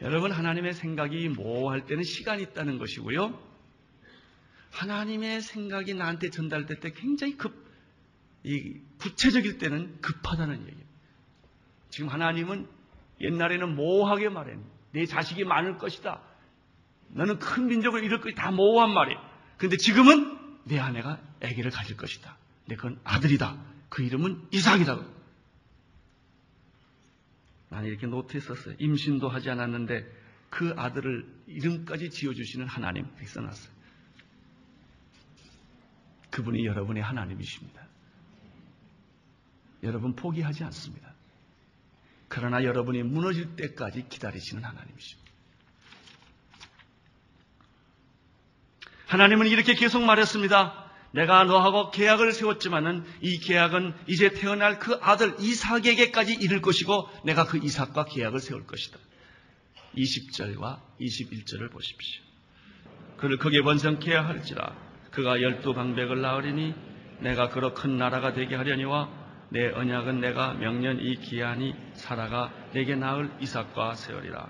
여러분 0.00 0.30
하나님의 0.30 0.74
생각이 0.74 1.28
모호할 1.28 1.86
때는 1.86 2.04
시간이 2.04 2.42
있다는 2.42 2.78
것이고요. 2.78 3.38
하나님의 4.70 5.40
생각이 5.40 5.94
나한테 5.94 6.30
전달될 6.30 6.80
때 6.80 6.92
굉장히 6.92 7.36
급, 7.36 7.66
이 8.44 8.80
구체적일 8.98 9.58
때는 9.58 10.00
급하다는 10.00 10.60
얘기예요. 10.60 10.88
지금 11.90 12.08
하나님은 12.08 12.68
옛날에는 13.20 13.74
모호하게 13.74 14.28
말해요. 14.28 14.62
내 14.92 15.04
자식이 15.04 15.44
많을 15.44 15.78
것이다. 15.78 16.22
너는 17.08 17.38
큰 17.38 17.66
민족을 17.66 18.04
이룰 18.04 18.20
것이 18.20 18.34
다 18.34 18.50
모호한 18.50 18.92
말이에요. 18.92 19.18
근데 19.56 19.76
지금은 19.76 20.38
내 20.64 20.78
아내가 20.78 21.18
아기를 21.42 21.70
가질 21.70 21.96
것이다. 21.96 22.36
내 22.66 22.76
그건 22.76 23.00
아들이다. 23.02 23.58
그 23.88 24.02
이름은 24.02 24.48
이삭이다. 24.52 25.17
나는 27.70 27.88
이렇게 27.88 28.06
노트했었어요. 28.06 28.76
임신도 28.78 29.28
하지 29.28 29.50
않았는데 29.50 30.06
그 30.50 30.74
아들을 30.76 31.26
이름까지 31.46 32.10
지어주시는 32.10 32.66
하나님 32.66 33.06
써놨어요. 33.24 33.78
그분이 36.30 36.64
여러분의 36.64 37.02
하나님이십니다. 37.02 37.86
여러분 39.82 40.14
포기하지 40.14 40.64
않습니다. 40.64 41.12
그러나 42.28 42.64
여러분이 42.64 43.02
무너질 43.02 43.56
때까지 43.56 44.08
기다리시는 44.08 44.64
하나님이십니다. 44.64 45.28
하나님은 49.06 49.46
이렇게 49.46 49.74
계속 49.74 50.02
말했습니다. 50.02 50.87
내가 51.12 51.44
너하고 51.44 51.90
계약을 51.90 52.32
세웠지만은 52.32 53.04
이 53.22 53.38
계약은 53.38 53.94
이제 54.06 54.30
태어날 54.30 54.78
그 54.78 54.98
아들 55.00 55.34
이삭에게까지 55.40 56.34
이를 56.34 56.60
것이고 56.60 57.08
내가 57.24 57.46
그 57.46 57.58
이삭과 57.58 58.04
계약을 58.06 58.40
세울 58.40 58.66
것이다. 58.66 58.98
20절과 59.96 60.80
21절을 61.00 61.70
보십시오. 61.72 62.22
그를 63.16 63.38
크게 63.38 63.62
번성케 63.62 64.14
할지라 64.14 64.76
그가 65.10 65.40
열두 65.42 65.74
방백을 65.74 66.20
낳으리니 66.20 66.74
내가 67.20 67.48
그로 67.48 67.74
큰 67.74 67.98
나라가 67.98 68.32
되게 68.32 68.54
하려니와 68.54 69.08
내 69.50 69.66
언약은 69.72 70.20
내가 70.20 70.54
명년 70.54 71.00
이 71.00 71.16
기한이 71.16 71.74
살아가 71.94 72.52
내게 72.72 72.94
낳을 72.94 73.30
이삭과 73.40 73.94
세월이라. 73.94 74.48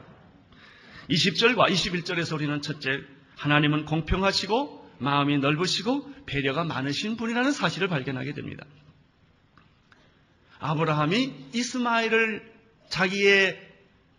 20절과 1.09 1.71
21절에서 1.71 2.35
우리는 2.35 2.61
첫째 2.61 3.01
하나님은 3.37 3.85
공평하시고 3.85 4.78
마음이 4.99 5.39
넓으시고 5.39 6.25
배려가 6.27 6.65
많으신 6.65 7.17
분이라는 7.17 7.53
사실을 7.53 7.89
발견하게 7.89 8.33
됩니다. 8.35 8.65
아브라함이 10.61 11.51
이스마엘을 11.55 12.53
자기의 12.89 13.69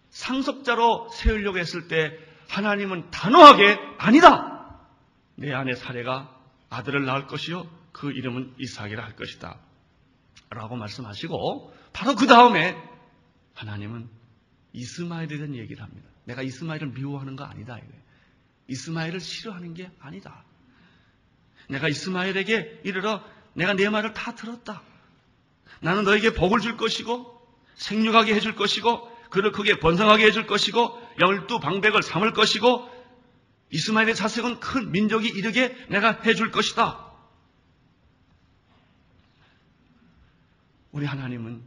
상속자로 0.09 1.09
세우려고 1.09 1.57
했을 1.57 1.87
때 1.87 2.17
하나님은 2.47 3.11
단호하게 3.11 3.77
아니다. 3.97 4.79
내 5.35 5.53
안에 5.53 5.75
사례가 5.75 6.35
아들을 6.69 7.05
낳을 7.05 7.27
것이요 7.27 7.69
그 7.91 8.11
이름은 8.11 8.55
이삭이라 8.59 9.03
할 9.03 9.15
것이다. 9.15 9.59
라고 10.49 10.75
말씀하시고 10.75 11.73
바로 11.93 12.15
그 12.15 12.25
다음에 12.25 12.75
하나님은 13.53 14.09
이스마엘에 14.73 15.27
대한 15.27 15.55
얘기를 15.55 15.83
합니다. 15.83 16.09
내가 16.25 16.41
이스마엘을 16.41 16.89
미워하는 16.89 17.35
거 17.35 17.43
아니다. 17.43 17.77
이거예요. 17.77 18.01
이스마엘을 18.67 19.19
싫어하는 19.19 19.73
게 19.73 19.91
아니다. 19.99 20.43
내가 21.69 21.87
이스마엘에게 21.87 22.81
이르러 22.83 23.23
내가 23.53 23.73
내 23.73 23.89
말을 23.89 24.13
다 24.13 24.35
들었다. 24.35 24.81
나는 25.81 26.03
너에게 26.03 26.33
복을 26.33 26.59
줄 26.59 26.77
것이고 26.77 27.39
생육하게 27.75 28.33
해줄 28.35 28.55
것이고 28.55 29.09
그를 29.29 29.51
크게 29.51 29.79
번성하게 29.79 30.25
해줄 30.25 30.47
것이고 30.47 30.99
열두 31.19 31.59
방백을 31.59 32.03
삼을 32.03 32.33
것이고 32.33 32.89
이스마엘의 33.71 34.15
자식은 34.15 34.59
큰 34.59 34.91
민족이 34.91 35.27
이르게 35.27 35.75
내가 35.89 36.19
해줄 36.21 36.51
것이다. 36.51 37.07
우리 40.91 41.05
하나님은 41.05 41.63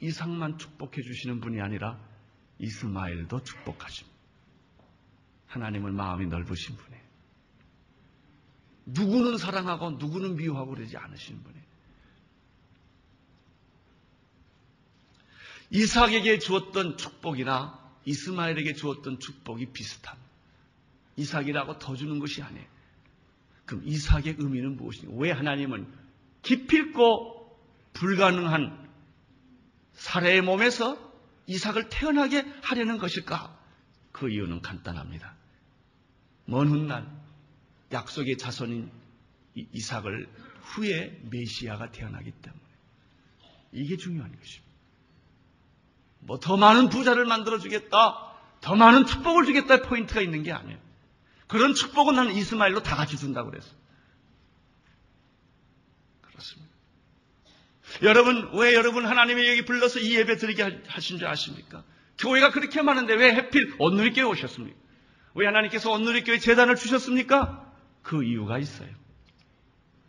이상만 0.00 0.58
축복해 0.58 1.00
주시는 1.00 1.40
분이 1.40 1.60
아니라 1.60 1.98
이스마엘도 2.58 3.44
축복하십니다. 3.44 4.18
하나님은 5.46 5.94
마음이 5.94 6.26
넓으신 6.26 6.76
분이에요. 6.76 7.03
누구는 8.86 9.38
사랑하고 9.38 9.92
누구는 9.92 10.36
미워하고 10.36 10.74
그러지 10.74 10.96
않으시는 10.96 11.42
분이에요. 11.42 11.64
이삭에게 15.70 16.38
주었던 16.38 16.96
축복이나 16.96 17.80
이스마엘에게 18.04 18.74
주었던 18.74 19.18
축복이 19.18 19.66
비슷함. 19.72 20.16
이삭이라고 21.16 21.78
더 21.78 21.96
주는 21.96 22.18
것이 22.18 22.42
아니에요. 22.42 22.66
그럼 23.64 23.82
이삭의 23.86 24.36
의미는 24.38 24.76
무엇이냐? 24.76 25.12
왜 25.16 25.30
하나님은 25.30 25.86
기필고 26.42 27.58
불가능한 27.94 28.88
사례의 29.94 30.42
몸에서 30.42 30.98
이삭을 31.46 31.88
태어나게 31.88 32.42
하려는 32.62 32.98
것일까? 32.98 33.58
그 34.12 34.30
이유는 34.30 34.60
간단합니다. 34.60 35.34
먼 36.46 36.68
훗날 36.68 37.23
약속의 37.94 38.36
자손인 38.36 38.90
이삭을 39.54 40.28
후에 40.62 41.20
메시아가 41.30 41.90
태어나기 41.90 42.30
때문에 42.32 42.62
이게 43.72 43.96
중요한 43.96 44.30
것입니다. 44.36 44.64
뭐 46.20 46.38
더 46.40 46.56
많은 46.56 46.88
부자를 46.88 47.24
만들어 47.26 47.58
주겠다, 47.58 48.32
더 48.60 48.74
많은 48.74 49.06
축복을 49.06 49.44
주겠다 49.46 49.82
포인트가 49.82 50.20
있는 50.20 50.42
게 50.42 50.52
아니에요. 50.52 50.78
그런 51.46 51.74
축복은 51.74 52.14
나는 52.14 52.34
이스마일로 52.34 52.82
다 52.82 52.96
같이 52.96 53.16
준다고 53.18 53.50
그랬어. 53.50 53.68
그렇습니다. 56.22 56.72
여러분, 58.02 58.50
왜 58.54 58.74
여러분 58.74 59.06
하나님의 59.06 59.48
여기 59.50 59.64
불러서 59.64 60.00
이 60.00 60.16
예배 60.16 60.36
드리게 60.38 60.82
하신 60.86 61.18
줄 61.18 61.28
아십니까? 61.28 61.84
교회가 62.18 62.50
그렇게 62.50 62.80
많은데 62.82 63.14
왜 63.14 63.34
해필 63.34 63.74
온누리교회 63.78 64.24
오셨습니까? 64.24 64.78
왜 65.34 65.46
하나님께서 65.46 65.90
온누리교회 65.90 66.38
재단을 66.38 66.74
주셨습니까? 66.76 67.73
그 68.04 68.22
이유가 68.22 68.58
있어요. 68.58 68.88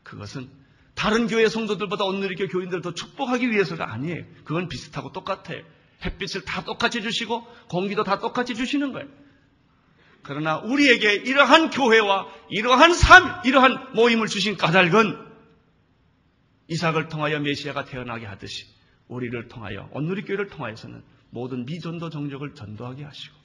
그것은 0.03 0.47
다른 0.93 1.27
교회 1.27 1.49
성도들보다 1.49 2.05
온누리교회 2.05 2.47
교인들을 2.47 2.83
더 2.83 2.93
축복하기 2.93 3.49
위해서가 3.49 3.91
아니에요. 3.91 4.23
그건 4.43 4.69
비슷하고 4.69 5.11
똑같아요. 5.11 5.63
햇빛을 6.03 6.45
다 6.45 6.63
똑같이 6.63 7.01
주시고 7.01 7.41
공기도 7.69 8.03
다 8.03 8.19
똑같이 8.19 8.53
주시는 8.53 8.91
거예요. 8.91 9.07
그러나 10.21 10.57
우리에게 10.57 11.13
이러한 11.13 11.69
교회와 11.69 12.27
이러한 12.49 12.93
삶, 12.93 13.41
이러한 13.45 13.93
모임을 13.93 14.27
주신 14.27 14.57
까닭은 14.57 15.25
이삭을 16.67 17.09
통하여 17.09 17.39
메시아가 17.39 17.85
태어나게 17.85 18.25
하듯이 18.25 18.65
우리를 19.07 19.47
통하여 19.47 19.87
온누리교회를 19.91 20.47
통하여서는 20.49 21.03
모든 21.29 21.65
미전도 21.65 22.09
종족을 22.09 22.55
전도하게 22.55 23.03
하시고 23.03 23.35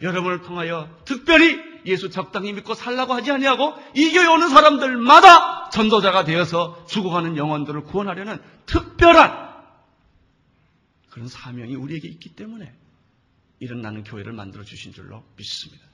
여러분을 0.00 0.42
통하여 0.42 0.88
특별히 1.04 1.71
예수 1.86 2.10
적당히 2.10 2.52
믿고 2.52 2.74
살라고 2.74 3.12
하지 3.14 3.30
아니하고 3.32 3.74
이 3.94 4.10
교회 4.12 4.26
오는 4.26 4.48
사람들마다 4.48 5.70
전도자가 5.70 6.24
되어서 6.24 6.86
죽어가는 6.86 7.36
영혼들을 7.36 7.84
구원하려는 7.84 8.38
특별한 8.66 9.52
그런 11.10 11.28
사명이 11.28 11.74
우리에게 11.74 12.08
있기 12.08 12.34
때문에 12.34 12.72
이런 13.58 13.80
나는 13.80 14.02
교회를 14.02 14.32
만들어 14.32 14.64
주신 14.64 14.92
줄로 14.92 15.24
믿습니다. 15.36 15.84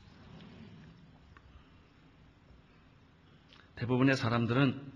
대부분의 3.76 4.16
사람들은 4.16 4.92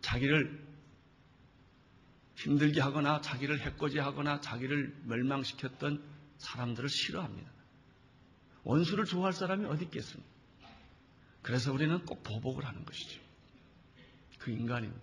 자기를 0.00 0.66
힘들게 2.36 2.80
하거나 2.80 3.20
자기를 3.20 3.60
해코지하거나 3.60 4.40
자기를 4.40 4.94
멸망시켰던 5.04 6.02
사람들을 6.38 6.88
싫어합니다. 6.88 7.55
원수를 8.66 9.04
좋아할 9.04 9.32
사람이 9.32 9.64
어디 9.66 9.84
있겠습니까? 9.84 10.28
그래서 11.40 11.72
우리는 11.72 12.04
꼭 12.04 12.24
보복을 12.24 12.64
하는 12.64 12.84
것이죠. 12.84 13.20
그 14.40 14.50
인간입니다. 14.50 15.00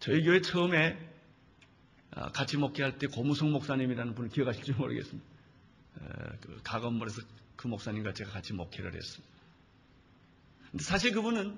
저희 0.00 0.24
교회 0.24 0.40
처음에 0.40 0.98
아, 2.10 2.32
같이 2.32 2.56
목회할 2.56 2.98
때 2.98 3.06
고무성 3.06 3.52
목사님이라는 3.52 4.14
분을 4.14 4.30
기억하실지 4.30 4.72
모르겠습니다. 4.72 5.32
그 6.40 6.60
가건물에서 6.64 7.22
그 7.54 7.68
목사님과 7.68 8.12
제가 8.12 8.32
같이 8.32 8.52
목회를 8.52 8.94
했습니다. 8.94 9.32
근데 10.72 10.82
사실 10.82 11.12
그분은 11.12 11.56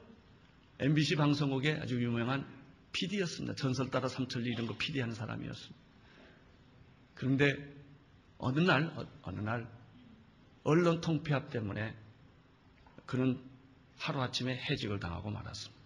MBC 0.80 1.16
방송국의 1.16 1.80
아주 1.80 2.00
유명한 2.02 2.46
PD였습니다. 2.92 3.54
전설 3.54 3.90
따라 3.90 4.08
삼천리 4.08 4.50
이런 4.50 4.66
거 4.66 4.76
PD 4.76 5.00
하는 5.00 5.14
사람이었습니다. 5.14 5.82
그런데 7.14 7.54
어느 8.36 8.60
날, 8.60 8.92
어, 8.96 9.06
어느 9.22 9.40
날 9.40 9.66
언론 10.64 11.00
통폐합 11.00 11.50
때문에 11.50 11.94
그는 13.06 13.40
하루아침에 13.98 14.56
해직을 14.56 14.98
당하고 14.98 15.30
말았습니다. 15.30 15.84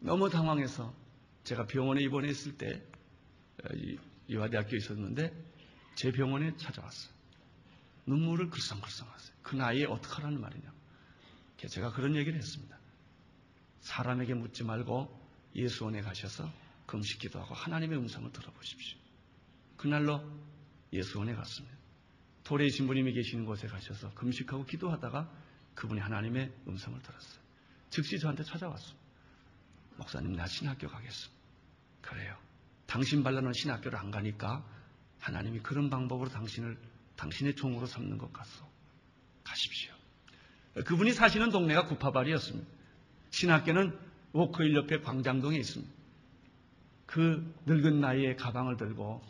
너무 0.00 0.30
당황해서 0.30 0.94
제가 1.44 1.66
병원에 1.66 2.02
입원했을 2.02 2.56
때 2.56 2.82
어, 3.64 3.68
이화대학교에 4.28 4.78
있었는데 4.78 5.32
제 5.96 6.12
병원에 6.12 6.56
찾아왔어요. 6.56 7.12
눈물을 8.06 8.48
글썽글썽 8.48 9.12
하세요. 9.12 9.36
그 9.42 9.56
나이에 9.56 9.84
어떡하라는 9.84 10.40
말이냐. 10.40 10.72
제가 11.68 11.92
그런 11.92 12.16
얘기를 12.16 12.38
했습니다. 12.38 12.78
사람에게 13.80 14.34
묻지 14.34 14.64
말고 14.64 15.20
예수원에 15.54 16.00
가셔서 16.00 16.50
금식 16.86 17.20
기도하고 17.20 17.54
하나님의 17.54 17.98
음성을 17.98 18.30
들어보십시오. 18.32 18.98
그날로 19.76 20.22
예수원에 20.92 21.34
갔습니다. 21.34 21.79
도래의 22.50 22.70
신부님이 22.70 23.12
계시는 23.12 23.46
곳에 23.46 23.68
가셔서 23.68 24.12
금식하고 24.14 24.64
기도하다가 24.64 25.30
그분이 25.76 26.00
하나님의 26.00 26.52
음성을 26.66 27.00
들었어요. 27.00 27.40
즉시 27.90 28.18
저한테 28.18 28.42
찾아왔어. 28.42 28.92
목사님, 29.96 30.32
나 30.32 30.48
신학교 30.48 30.88
가겠습니다. 30.88 31.40
그래요. 32.00 32.36
당신 32.86 33.22
발라는 33.22 33.52
신학교를 33.52 33.96
안 33.96 34.10
가니까 34.10 34.66
하나님이 35.20 35.60
그런 35.60 35.90
방법으로 35.90 36.28
당신을 36.28 36.76
당신의 37.14 37.54
종으로 37.54 37.86
삼는 37.86 38.18
것 38.18 38.32
같소. 38.32 38.66
가십시오. 39.44 39.94
그분이 40.86 41.12
사시는 41.12 41.50
동네가 41.50 41.86
구파발이었습니다. 41.86 42.68
신학교는 43.30 43.96
워크힐 44.32 44.74
옆에 44.74 45.02
광장동에 45.02 45.56
있습니다. 45.56 45.92
그 47.06 47.54
늙은 47.66 48.00
나이에 48.00 48.34
가방을 48.34 48.76
들고 48.76 49.22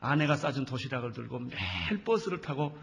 아내가 0.00 0.36
싸준 0.36 0.64
도시락을 0.64 1.12
들고 1.12 1.38
매일 1.40 2.04
버스를 2.04 2.40
타고 2.40 2.76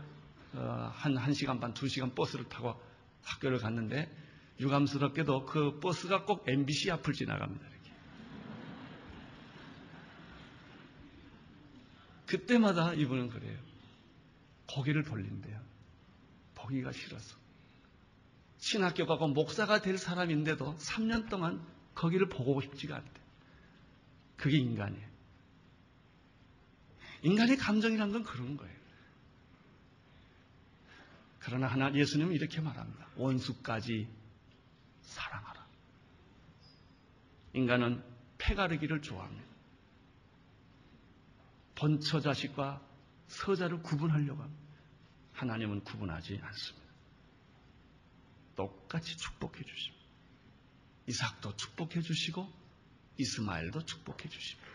어, 0.53 0.91
한 0.93 1.15
1시간 1.15 1.59
반, 1.59 1.73
2시간 1.73 2.15
버스를 2.15 2.47
타고 2.47 2.79
학교를 3.23 3.57
갔는데 3.57 4.09
유감스럽게도 4.59 5.45
그 5.45 5.79
버스가 5.79 6.25
꼭 6.25 6.47
MBC 6.47 6.91
앞을 6.91 7.13
지나갑니다. 7.13 7.67
이렇게. 7.67 7.91
그때마다 12.25 12.93
이분은 12.93 13.29
그래요. 13.29 13.57
고개를 14.67 15.03
돌린대요. 15.03 15.59
보기가 16.55 16.91
싫어서. 16.91 17.37
신학교 18.57 19.05
가고 19.05 19.27
목사가 19.27 19.81
될 19.81 19.97
사람인데도 19.97 20.75
3년 20.75 21.29
동안 21.29 21.63
거기를 21.93 22.27
보고 22.27 22.59
싶지가 22.61 22.95
않대. 22.95 23.21
그게 24.35 24.57
인간이에요. 24.57 25.16
인간의 27.23 27.57
감정이란 27.57 28.11
건 28.11 28.23
그런 28.23 28.57
거예요. 28.57 28.77
그러나 31.39 31.67
하나 31.67 31.93
예수님은 31.93 32.33
이렇게 32.33 32.59
말합니다. 32.59 33.07
원수까지 33.15 34.07
사랑하라. 35.01 35.65
인간은 37.53 38.03
패가르기를 38.37 39.01
좋아합니다. 39.01 39.47
번처 41.75 42.19
자식과 42.19 42.81
서자를 43.27 43.81
구분하려고 43.81 44.41
합니다. 44.41 44.67
하나님은 45.33 45.83
구분하지 45.83 46.39
않습니다. 46.41 46.87
똑같이 48.55 49.15
축복해 49.15 49.63
주십니다. 49.63 50.05
이삭도 51.07 51.55
축복해 51.55 52.01
주시고 52.01 52.51
이스마엘도 53.17 53.85
축복해 53.85 54.27
주십니다. 54.27 54.66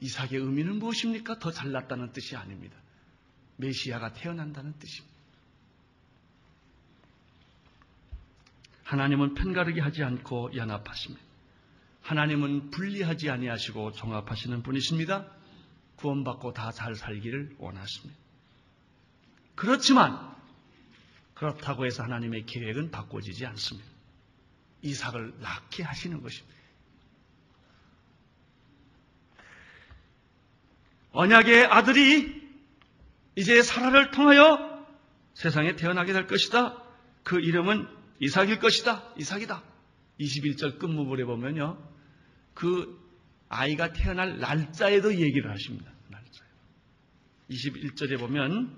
이삭의 0.00 0.40
의미는 0.40 0.78
무엇입니까? 0.78 1.38
더 1.38 1.50
잘났다는 1.50 2.12
뜻이 2.12 2.36
아닙니다. 2.36 2.76
메시아가 3.56 4.12
태어난다는 4.12 4.72
뜻입니다. 4.78 5.10
하나님은 8.84 9.34
편가르기 9.34 9.80
하지 9.80 10.02
않고 10.02 10.56
연합하십니다. 10.56 11.22
하나님은 12.02 12.70
분리하지 12.70 13.30
아니하시고 13.30 13.92
종합하시는 13.92 14.62
분이십니다. 14.62 15.30
구원받고 15.96 16.54
다 16.54 16.72
잘 16.72 16.94
살기를 16.96 17.56
원하십니다. 17.58 18.18
그렇지만 19.54 20.34
그렇다고 21.34 21.84
해서 21.84 22.02
하나님의 22.02 22.46
계획은 22.46 22.90
바꿔지지 22.90 23.44
않습니다. 23.46 23.88
이삭을 24.82 25.40
낳게 25.40 25.82
하시는 25.82 26.22
것입니다. 26.22 26.59
언약의 31.12 31.66
아들이 31.66 32.40
이제 33.36 33.62
사라를 33.62 34.10
통하여 34.10 34.86
세상에 35.34 35.76
태어나게 35.76 36.12
될 36.12 36.26
것이다. 36.26 36.82
그 37.22 37.40
이름은 37.40 37.86
이삭일 38.20 38.58
것이다. 38.58 39.14
이삭이다. 39.16 39.62
21절 40.20 40.78
끝부분에 40.78 41.24
보면요. 41.24 41.78
그 42.54 43.00
아이가 43.48 43.92
태어날 43.92 44.38
날짜에도 44.38 45.14
얘기를 45.14 45.50
하십니다. 45.50 45.90
날짜. 46.08 46.44
21절에 47.50 48.18
보면 48.18 48.76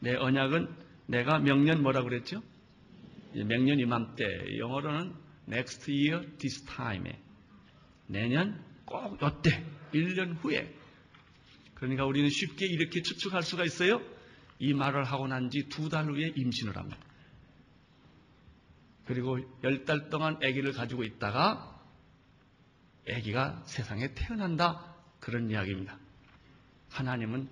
내 0.00 0.14
언약은 0.14 0.68
내가 1.06 1.38
명년 1.38 1.82
뭐라고 1.82 2.08
그랬죠? 2.08 2.42
명년 3.34 3.80
이맘때 3.80 4.24
영어로는 4.58 5.14
next 5.48 5.90
year 5.90 6.36
this 6.38 6.64
time에 6.64 7.18
내년 8.06 8.62
꼭 8.84 9.18
이때 9.22 9.64
1년 9.92 10.36
후에 10.40 10.77
그러니까 11.78 12.04
우리는 12.06 12.28
쉽게 12.28 12.66
이렇게 12.66 13.02
추측할 13.02 13.42
수가 13.42 13.64
있어요. 13.64 14.00
이 14.58 14.72
말을 14.74 15.04
하고 15.04 15.26
난 15.28 15.50
지 15.50 15.68
두 15.68 15.88
달 15.88 16.06
후에 16.06 16.32
임신을 16.36 16.76
합니다. 16.76 16.98
그리고 19.06 19.38
열 19.62 19.84
달 19.84 20.10
동안 20.10 20.36
아기를 20.36 20.72
가지고 20.72 21.04
있다가 21.04 21.80
아기가 23.10 23.62
세상에 23.66 24.12
태어난다 24.14 24.94
그런 25.20 25.50
이야기입니다. 25.50 25.98
하나님은 26.90 27.48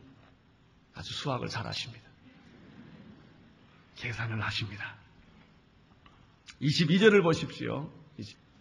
아주 0.94 1.12
수학을 1.14 1.48
잘 1.48 1.66
하십니다. 1.66 2.04
계산을 3.96 4.40
하십니다. 4.42 4.96
22절을 6.60 7.22
보십시오. 7.22 7.90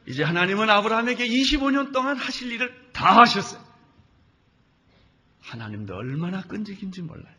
이제 0.07 0.23
하나님은 0.23 0.69
아브라함에게 0.69 1.27
25년 1.27 1.91
동안 1.91 2.15
하실 2.17 2.51
일을 2.51 2.91
다 2.93 3.19
하셨어요. 3.21 3.61
하나님도 5.45 5.95
얼마나 5.95 6.41
끈질긴지 6.41 7.01
몰라요. 7.01 7.33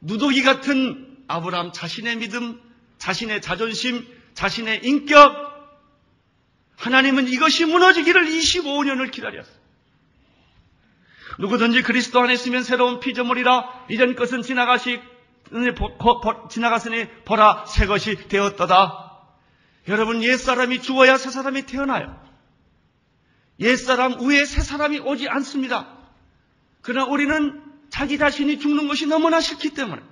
누더기 0.00 0.42
같은 0.42 1.24
아브라함 1.28 1.72
자신의 1.72 2.16
믿음, 2.16 2.60
자신의 2.98 3.40
자존심, 3.42 4.06
자신의 4.34 4.84
인격, 4.84 5.44
하나님은 6.76 7.28
이것이 7.28 7.64
무너지기를 7.64 8.26
25년을 8.26 9.10
기다렸어요. 9.10 9.64
누구든지 11.38 11.82
그리스도 11.82 12.20
안에 12.20 12.34
있으면 12.34 12.62
새로운 12.62 13.00
피조물이라 13.00 13.86
이전 13.90 14.14
것은 14.14 14.42
지나가시 14.42 15.00
지나갔으니 16.50 17.08
보라 17.24 17.66
새 17.66 17.86
것이 17.86 18.28
되었다다. 18.28 19.20
여러분 19.88 20.22
옛사람이 20.22 20.80
죽어야 20.80 21.16
새 21.18 21.30
사람이 21.30 21.66
태어나요. 21.66 22.23
옛사람 23.60 24.20
위에 24.20 24.44
새 24.44 24.60
사람이 24.62 25.00
오지 25.00 25.28
않습니다. 25.28 25.86
그러나 26.82 27.06
우리는 27.10 27.62
자기 27.88 28.18
자신이 28.18 28.58
죽는 28.58 28.88
것이 28.88 29.06
너무나 29.06 29.40
싫기 29.40 29.70
때문에 29.70 30.02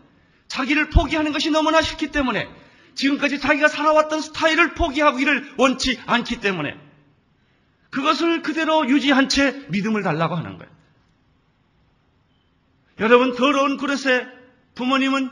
자기를 0.48 0.90
포기하는 0.90 1.32
것이 1.32 1.50
너무나 1.50 1.82
싫기 1.82 2.10
때문에 2.10 2.48
지금까지 2.94 3.40
자기가 3.40 3.68
살아왔던 3.68 4.20
스타일을 4.20 4.74
포기하기를 4.74 5.54
원치 5.56 5.98
않기 6.06 6.40
때문에 6.40 6.76
그것을 7.90 8.42
그대로 8.42 8.88
유지한 8.88 9.28
채 9.28 9.66
믿음을 9.68 10.02
달라고 10.02 10.34
하는 10.34 10.58
거예요. 10.58 10.72
여러분 13.00 13.34
더러운 13.34 13.76
그릇에 13.76 14.26
부모님은 14.74 15.30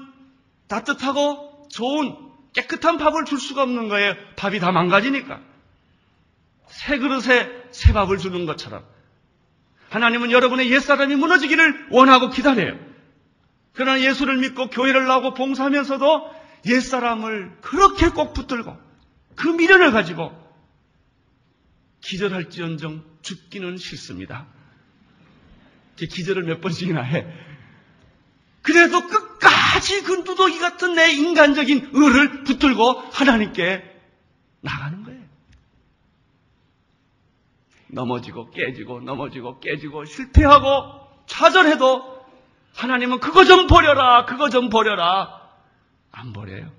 따뜻하고 0.68 1.68
좋은 1.70 2.16
깨끗한 2.52 2.98
밥을 2.98 3.24
줄 3.24 3.38
수가 3.38 3.62
없는 3.62 3.88
거예요. 3.88 4.14
밥이 4.36 4.58
다 4.58 4.72
망가지니까. 4.72 5.40
새 6.80 6.98
그릇에 6.98 7.50
새 7.72 7.92
밥을 7.92 8.16
주는 8.16 8.46
것처럼 8.46 8.82
하나님은 9.90 10.30
여러분의 10.30 10.72
옛사람이 10.72 11.14
무너지기를 11.16 11.88
원하고 11.90 12.30
기다려요. 12.30 12.78
그러나 13.74 14.00
예수를 14.00 14.38
믿고 14.38 14.70
교회를 14.70 15.06
나오고 15.06 15.34
봉사하면서도 15.34 16.30
옛사람을 16.66 17.58
그렇게 17.60 18.08
꼭 18.08 18.32
붙들고 18.32 18.78
그 19.36 19.48
미련을 19.48 19.90
가지고 19.92 20.32
기절할지언정 22.00 23.04
죽기는 23.20 23.76
싫습니다. 23.76 24.46
기절을 25.96 26.44
몇 26.44 26.62
번씩이나 26.62 27.02
해. 27.02 27.26
그래도 28.62 29.06
끝까지 29.06 30.02
그 30.02 30.12
누더기 30.12 30.58
같은 30.58 30.94
내 30.94 31.12
인간적인 31.12 31.90
의를 31.92 32.44
붙들고 32.44 32.92
하나님께 33.12 33.84
나가는 34.62 35.02
거예요. 35.02 35.09
넘어지고 37.92 38.50
깨지고 38.50 39.00
넘어지고 39.00 39.60
깨지고 39.60 40.04
실패하고 40.04 41.24
좌절해도 41.26 42.20
하나님은 42.74 43.20
그거 43.20 43.44
좀 43.44 43.66
버려라, 43.66 44.24
그거 44.26 44.48
좀 44.48 44.68
버려라. 44.70 45.40
안 46.12 46.32
버려요. 46.32 46.70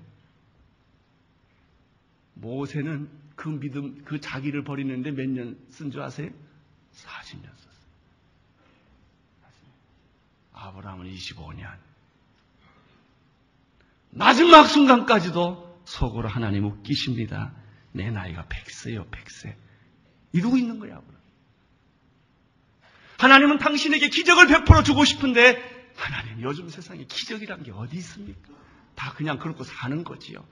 모세는 2.34 3.08
그 3.36 3.48
믿음, 3.48 4.02
그 4.04 4.20
자기를 4.20 4.64
버리는데 4.64 5.10
몇 5.12 5.26
년 5.28 5.56
쓴 5.70 5.90
줄 5.90 6.00
아세요? 6.02 6.28
40년 6.94 7.44
썼어요. 7.44 7.82
아브라함은 10.54 11.06
25년. 11.06 11.66
마지막 14.10 14.64
순간까지도 14.66 15.80
속으로 15.84 16.28
하나님 16.28 16.64
웃기십니다. 16.66 17.52
내 17.92 18.10
나이가 18.10 18.44
100세요, 18.44 19.10
100세. 19.10 19.54
이러고 20.32 20.56
있는 20.56 20.78
거야. 20.78 21.00
하나님은 23.18 23.58
당신에게 23.58 24.08
기적을 24.08 24.48
베풀어 24.48 24.82
주고 24.82 25.04
싶은데 25.04 25.92
하나님 25.96 26.42
요즘 26.42 26.68
세상에 26.68 27.04
기적이란 27.04 27.62
게 27.62 27.70
어디 27.70 27.96
있습니까? 27.98 28.52
다 28.96 29.12
그냥 29.14 29.38
그렇고 29.38 29.62
사는 29.62 30.02
거지요. 30.02 30.44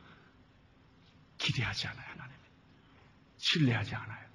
기대하지 1.38 1.88
않아요, 1.88 2.07
하나님. 2.11 2.33
신뢰하지 3.38 3.95
않아요. 3.95 4.31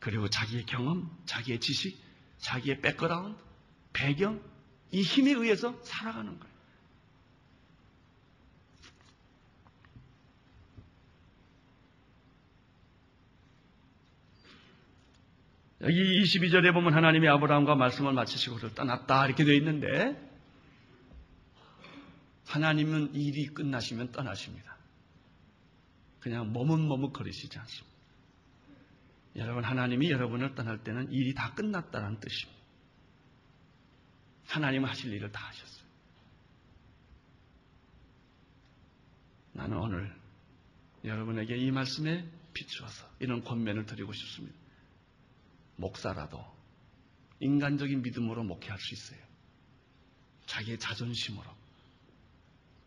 그리고 0.00 0.28
자기의 0.28 0.66
경험, 0.66 1.10
자기의 1.24 1.60
지식, 1.60 1.98
자기의 2.38 2.80
백그라운드, 2.80 3.38
배경, 3.92 4.42
이 4.90 5.02
힘에 5.02 5.32
의해서 5.32 5.78
살아가는 5.84 6.38
거예요. 6.38 6.49
여기 15.82 16.22
22절에 16.22 16.74
보면 16.74 16.92
하나님이 16.94 17.26
아브라함과 17.28 17.74
말씀을 17.74 18.12
마치시고 18.12 18.56
그를 18.56 18.74
떠났다 18.74 19.26
이렇게 19.26 19.44
되어 19.44 19.54
있는데 19.54 20.28
하나님은 22.46 23.14
일이 23.14 23.46
끝나시면 23.46 24.12
떠나십니다. 24.12 24.76
그냥 26.18 26.52
머뭇머뭇 26.52 27.12
거리시지 27.12 27.58
않습니다. 27.58 27.96
여러분 29.36 29.64
하나님이 29.64 30.10
여러분을 30.10 30.54
떠날 30.54 30.82
때는 30.82 31.10
일이 31.12 31.34
다 31.34 31.54
끝났다는 31.54 32.20
뜻입니다. 32.20 32.60
하나님은 34.48 34.88
하실 34.88 35.12
일을 35.12 35.32
다 35.32 35.46
하셨어요. 35.46 35.86
나는 39.52 39.78
오늘 39.78 40.14
여러분에게 41.04 41.56
이 41.56 41.70
말씀에 41.70 42.28
비추어서 42.52 43.06
이런 43.20 43.42
권면을 43.44 43.86
드리고 43.86 44.12
싶습니다. 44.12 44.59
목사라도 45.80 46.44
인간적인 47.40 48.02
믿음으로 48.02 48.44
목회할 48.44 48.78
수 48.78 48.94
있어요. 48.94 49.18
자기의 50.46 50.78
자존심으로, 50.78 51.48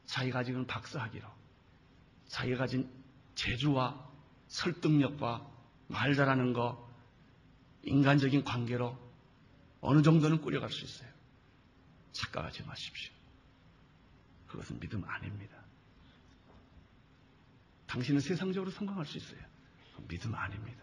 자기가 0.05 0.39
가진 0.39 0.67
박사학위로, 0.67 1.27
자기가 2.27 2.57
가진 2.57 2.89
재주와 3.35 4.11
설득력과 4.47 5.49
말 5.87 6.13
잘하는 6.13 6.53
거, 6.53 6.89
인간적인 7.83 8.43
관계로 8.43 8.97
어느 9.81 10.01
정도는 10.01 10.41
꾸려갈 10.41 10.69
수 10.69 10.85
있어요. 10.85 11.09
착각하지 12.11 12.63
마십시오. 12.63 13.11
그것은 14.47 14.79
믿음 14.79 15.03
아닙니다. 15.03 15.57
당신은 17.87 18.21
세상적으로 18.21 18.71
성공할 18.71 19.05
수 19.05 19.17
있어요. 19.17 19.39
믿음 20.07 20.33
아닙니다. 20.35 20.82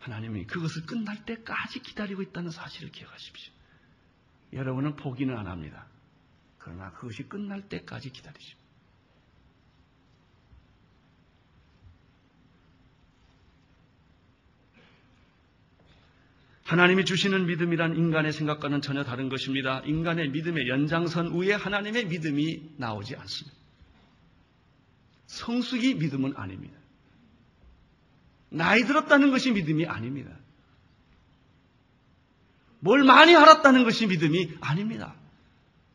하나님이 0.00 0.46
그것을 0.46 0.86
끝날 0.86 1.24
때까지 1.24 1.80
기다리고 1.80 2.22
있다는 2.22 2.50
사실을 2.50 2.90
기억하십시오. 2.90 3.52
여러분은 4.52 4.96
포기는 4.96 5.36
안 5.36 5.46
합니다. 5.46 5.86
그러나 6.58 6.90
그것이 6.92 7.22
끝날 7.24 7.68
때까지 7.68 8.10
기다리십시오. 8.10 8.58
하나님이 16.64 17.04
주시는 17.04 17.46
믿음이란 17.46 17.96
인간의 17.96 18.32
생각과는 18.32 18.80
전혀 18.80 19.02
다른 19.02 19.28
것입니다. 19.28 19.80
인간의 19.80 20.30
믿음의 20.30 20.68
연장선 20.68 21.34
위에 21.34 21.52
하나님의 21.54 22.06
믿음이 22.06 22.74
나오지 22.76 23.16
않습니다. 23.16 23.58
성숙이 25.26 25.94
믿음은 25.94 26.36
아닙니다. 26.36 26.79
나이 28.50 28.84
들었다는 28.84 29.30
것이 29.30 29.52
믿음이 29.52 29.86
아닙니다. 29.86 30.36
뭘 32.80 33.04
많이 33.04 33.34
알았다는 33.36 33.84
것이 33.84 34.06
믿음이 34.06 34.58
아닙니다. 34.60 35.14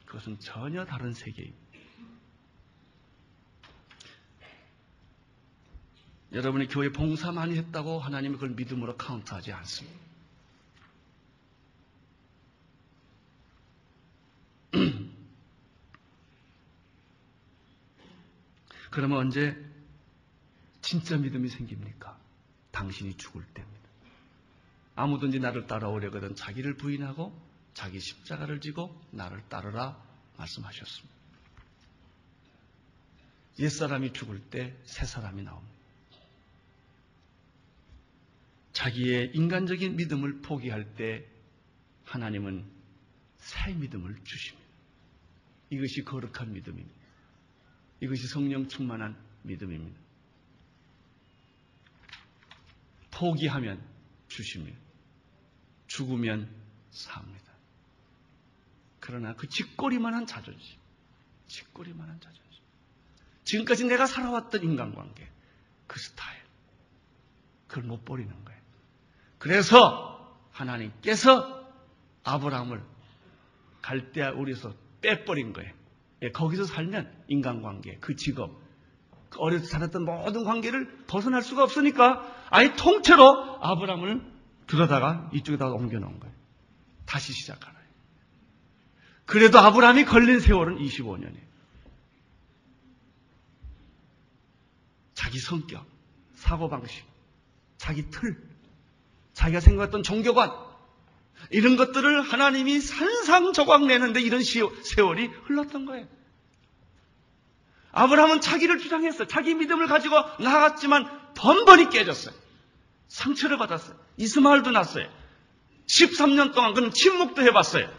그것은 0.06 0.40
전혀 0.40 0.86
다른 0.86 1.14
세계입니다. 1.14 1.66
여러분이 6.32 6.68
교회 6.68 6.92
봉사 6.92 7.32
많이 7.32 7.56
했다고 7.58 8.00
하나님이 8.00 8.36
그걸 8.36 8.50
믿음으로 8.52 8.98
카운트하지 8.98 9.52
않습니다. 9.54 10.00
그러면 18.92 19.18
언제 19.18 19.58
진짜 20.82 21.18
믿음이 21.18 21.50
생깁니까? 21.50 22.25
당신이 22.76 23.16
죽을 23.16 23.44
때입니다. 23.54 23.90
아무든지 24.96 25.40
나를 25.40 25.66
따라오려거든 25.66 26.36
자기를 26.36 26.76
부인하고 26.76 27.34
자기 27.74 28.00
십자가를 28.00 28.60
지고 28.60 29.02
나를 29.12 29.42
따르라 29.50 30.02
말씀하셨습니다. 30.38 31.16
옛사람이 33.60 34.12
죽을 34.14 34.42
때 34.50 34.78
새 34.84 35.06
사람이 35.06 35.42
나옵니다. 35.44 35.74
자기의 38.74 39.32
인간적인 39.34 39.96
믿음을 39.96 40.42
포기할 40.42 40.96
때 40.96 41.26
하나님은 42.04 42.66
새 43.38 43.74
믿음을 43.74 44.22
주십니다. 44.26 44.68
이것이 45.70 46.04
거룩한 46.04 46.52
믿음입니다. 46.54 46.96
이것이 48.02 48.28
성령 48.28 48.68
충만한 48.68 49.16
믿음입니다. 49.44 50.05
포기하면 53.16 53.82
주십니다. 54.28 54.78
죽으면 55.88 56.50
삽니다. 56.92 57.54
그러나 59.00 59.36
그 59.36 59.48
짓거리만한 59.48 60.26
자존심, 60.26 60.80
짓거리만한 61.48 62.20
자존심. 62.20 62.64
지금까지 63.44 63.86
내가 63.86 64.06
살아왔던 64.06 64.64
인간관계, 64.64 65.30
그 65.88 66.00
스타일, 66.00 66.42
그걸 67.68 67.84
못 67.84 68.04
버리는 68.04 68.30
거예요. 68.46 68.62
그래서 69.38 70.38
하나님께서 70.52 71.72
아브라함을 72.24 72.84
갈대아 73.82 74.32
우리에서 74.32 74.76
빼버린 75.02 75.54
거예요. 75.54 75.72
예, 76.24 76.32
거기서 76.32 76.66
살면 76.66 77.26
인간관계, 77.28 78.00
그 78.00 78.16
직업, 78.16 78.50
그 78.50 78.65
어려서 79.40 79.66
살았던 79.66 80.06
모든 80.06 80.44
관계를 80.44 81.06
벗어날 81.08 81.42
수가 81.42 81.64
없으니까 81.64 82.22
아예 82.50 82.76
통째로 82.76 83.60
아브라함을 83.62 84.22
들어다가 84.68 85.30
이쪽에다가 85.34 85.74
옮겨놓은 85.74 86.20
거예요. 86.20 86.36
다시 87.06 87.34
시작하라. 87.34 87.76
그래도 89.26 89.60
아브라함이 89.60 90.06
걸린 90.06 90.40
세월은 90.40 90.78
25년이에요. 90.78 91.46
자기 95.14 95.40
성격, 95.40 95.86
사고방식, 96.36 97.04
자기 97.78 98.10
틀, 98.12 98.38
자기가 99.34 99.60
생각했던 99.60 100.04
종교관, 100.04 100.52
이런 101.50 101.76
것들을 101.76 102.22
하나님이 102.22 102.80
산상조각 102.80 103.86
내는데 103.86 104.22
이런 104.22 104.42
세월이 104.44 105.28
흘렀던 105.46 105.86
거예요. 105.86 106.08
아브라함은 107.96 108.42
자기를 108.42 108.78
주장했어요. 108.80 109.28
자기 109.28 109.56
믿음을 109.56 109.88
가지고 109.88 110.18
나갔지만 110.40 111.34
번번이 111.34 111.90
깨졌어요. 111.90 112.36
상처를 113.08 113.58
받았어요. 113.58 113.98
이스마엘도 114.18 114.70
났어요. 114.72 115.10
13년 115.88 116.54
동안 116.54 116.74
그는 116.74 116.92
침묵도 116.92 117.42
해봤어요. 117.44 117.90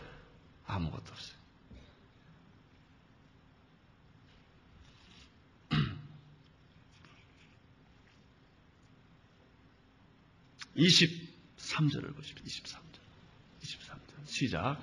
아무것도 0.67 1.05
없어요. 1.11 1.37
23절을 10.77 12.15
보십시오. 12.15 12.45
23절. 12.45 12.99
23절. 13.63 14.27
시작. 14.27 14.77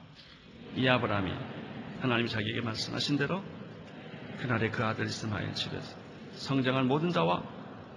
이 0.76 0.88
아브라함이 0.88 1.32
하나님이 2.02 2.30
자기에게 2.30 2.62
말씀하신 2.62 3.18
대로 3.18 3.44
그날에 4.44 4.70
그 4.70 4.84
아들 4.84 5.06
이스마엘 5.06 5.56
집에서 5.56 5.98
성장한 6.34 6.86
모든 6.90 7.12
자와 7.12 7.42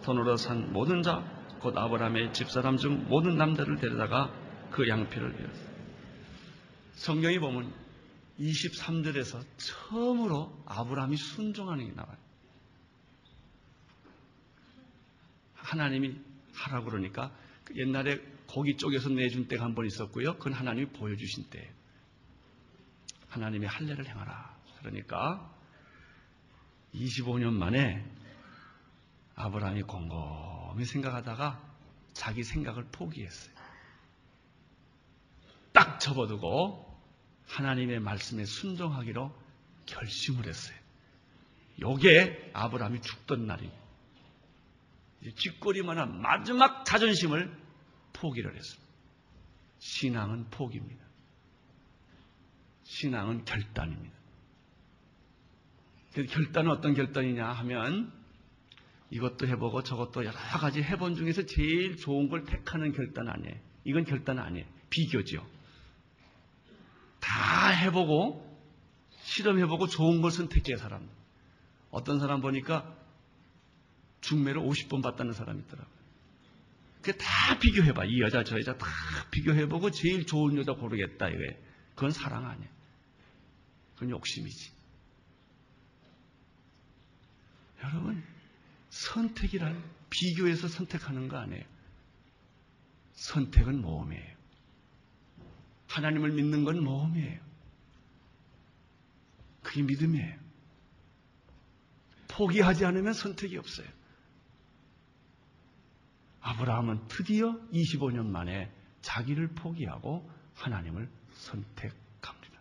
돈으로 0.04 0.36
산 0.36 0.72
모든 0.72 1.02
자, 1.02 1.18
곧 1.58 1.76
아브라함의 1.76 2.32
집사람 2.34 2.76
중 2.76 3.04
모든 3.08 3.36
남자를 3.36 3.78
데려다가 3.78 4.32
그 4.70 4.86
양피를 4.86 5.40
이었어 5.40 5.72
성경이 6.92 7.40
보면 7.40 7.74
23절에서 8.38 9.44
처음으로 9.56 10.62
아브라함이 10.66 11.16
순종하는 11.16 11.88
게 11.88 11.92
나와요. 11.96 12.16
하나님이 15.54 16.14
하라고 16.54 16.90
그러니까 16.90 17.32
그 17.64 17.74
옛날에 17.76 18.20
고기 18.46 18.76
쪽에서 18.76 19.08
내준 19.08 19.48
때가 19.48 19.64
한 19.64 19.74
번 19.74 19.84
있었고요. 19.86 20.34
그건 20.34 20.52
하나님이 20.52 20.92
보여주신 20.92 21.50
때. 21.50 21.72
하나님이 23.30 23.66
할례를 23.66 24.06
행하라. 24.06 24.56
그러니까 24.78 25.55
25년 26.96 27.52
만에 27.52 28.04
아브라함이 29.34 29.82
곰곰이 29.82 30.84
생각하다가 30.84 31.62
자기 32.12 32.42
생각을 32.42 32.84
포기했어요. 32.90 33.54
딱 35.72 36.00
접어두고 36.00 36.84
하나님의 37.46 38.00
말씀에 38.00 38.44
순종하기로 38.44 39.32
결심을 39.84 40.46
했어요. 40.46 40.76
요게 41.80 42.52
아브라함이 42.54 43.02
죽던 43.02 43.46
날입니다. 43.46 43.86
쥐꼬리만한 45.36 46.20
마지막 46.20 46.84
자존심을 46.84 47.54
포기를 48.12 48.56
했습니다. 48.56 48.86
신앙은 49.78 50.48
포기입니다. 50.50 51.04
신앙은 52.84 53.44
결단입니다. 53.44 54.15
결단은 56.24 56.70
어떤 56.70 56.94
결단이냐 56.94 57.46
하면 57.46 58.12
이것도 59.10 59.46
해보고 59.46 59.82
저것도 59.82 60.24
여러 60.24 60.36
가지 60.36 60.82
해본 60.82 61.14
중에서 61.16 61.46
제일 61.46 61.96
좋은 61.96 62.28
걸 62.28 62.44
택하는 62.44 62.92
결단 62.92 63.28
아니에요. 63.28 63.54
이건 63.84 64.04
결단 64.04 64.38
아니에요. 64.38 64.66
비교죠. 64.90 65.46
다 67.20 67.68
해보고 67.68 68.44
실험해보고 69.22 69.86
좋은 69.88 70.22
걸 70.22 70.30
선택해야 70.30 70.76
사람. 70.76 71.08
어떤 71.90 72.18
사람 72.18 72.40
보니까 72.40 72.94
중매를 74.20 74.60
50번 74.60 75.02
봤다는 75.02 75.32
사람이 75.32 75.60
있더라고요. 75.62 75.96
그다 77.02 77.58
비교해봐. 77.60 78.04
이 78.06 78.20
여자, 78.20 78.42
저 78.42 78.58
여자 78.58 78.76
다 78.76 78.86
비교해보고 79.30 79.92
제일 79.92 80.26
좋은 80.26 80.56
여자 80.56 80.72
고르겠다. 80.72 81.28
이거예요. 81.28 81.52
그건 81.94 82.10
사랑 82.10 82.46
아니야. 82.46 82.68
그건 83.94 84.10
욕심이지. 84.10 84.75
여러분, 87.82 88.22
선택이란 88.90 89.82
비교해서 90.10 90.68
선택하는 90.68 91.28
거 91.28 91.36
아니에요. 91.38 91.64
선택은 93.14 93.80
모험이에요. 93.80 94.36
하나님을 95.88 96.32
믿는 96.32 96.64
건 96.64 96.82
모험이에요. 96.82 97.40
그게 99.62 99.82
믿음이에요. 99.82 100.38
포기하지 102.28 102.84
않으면 102.84 103.12
선택이 103.14 103.56
없어요. 103.56 103.88
아브라함은 106.40 107.08
드디어 107.08 107.58
25년 107.72 108.26
만에 108.26 108.70
자기를 109.00 109.48
포기하고 109.48 110.30
하나님을 110.54 111.08
선택합니다. 111.32 112.60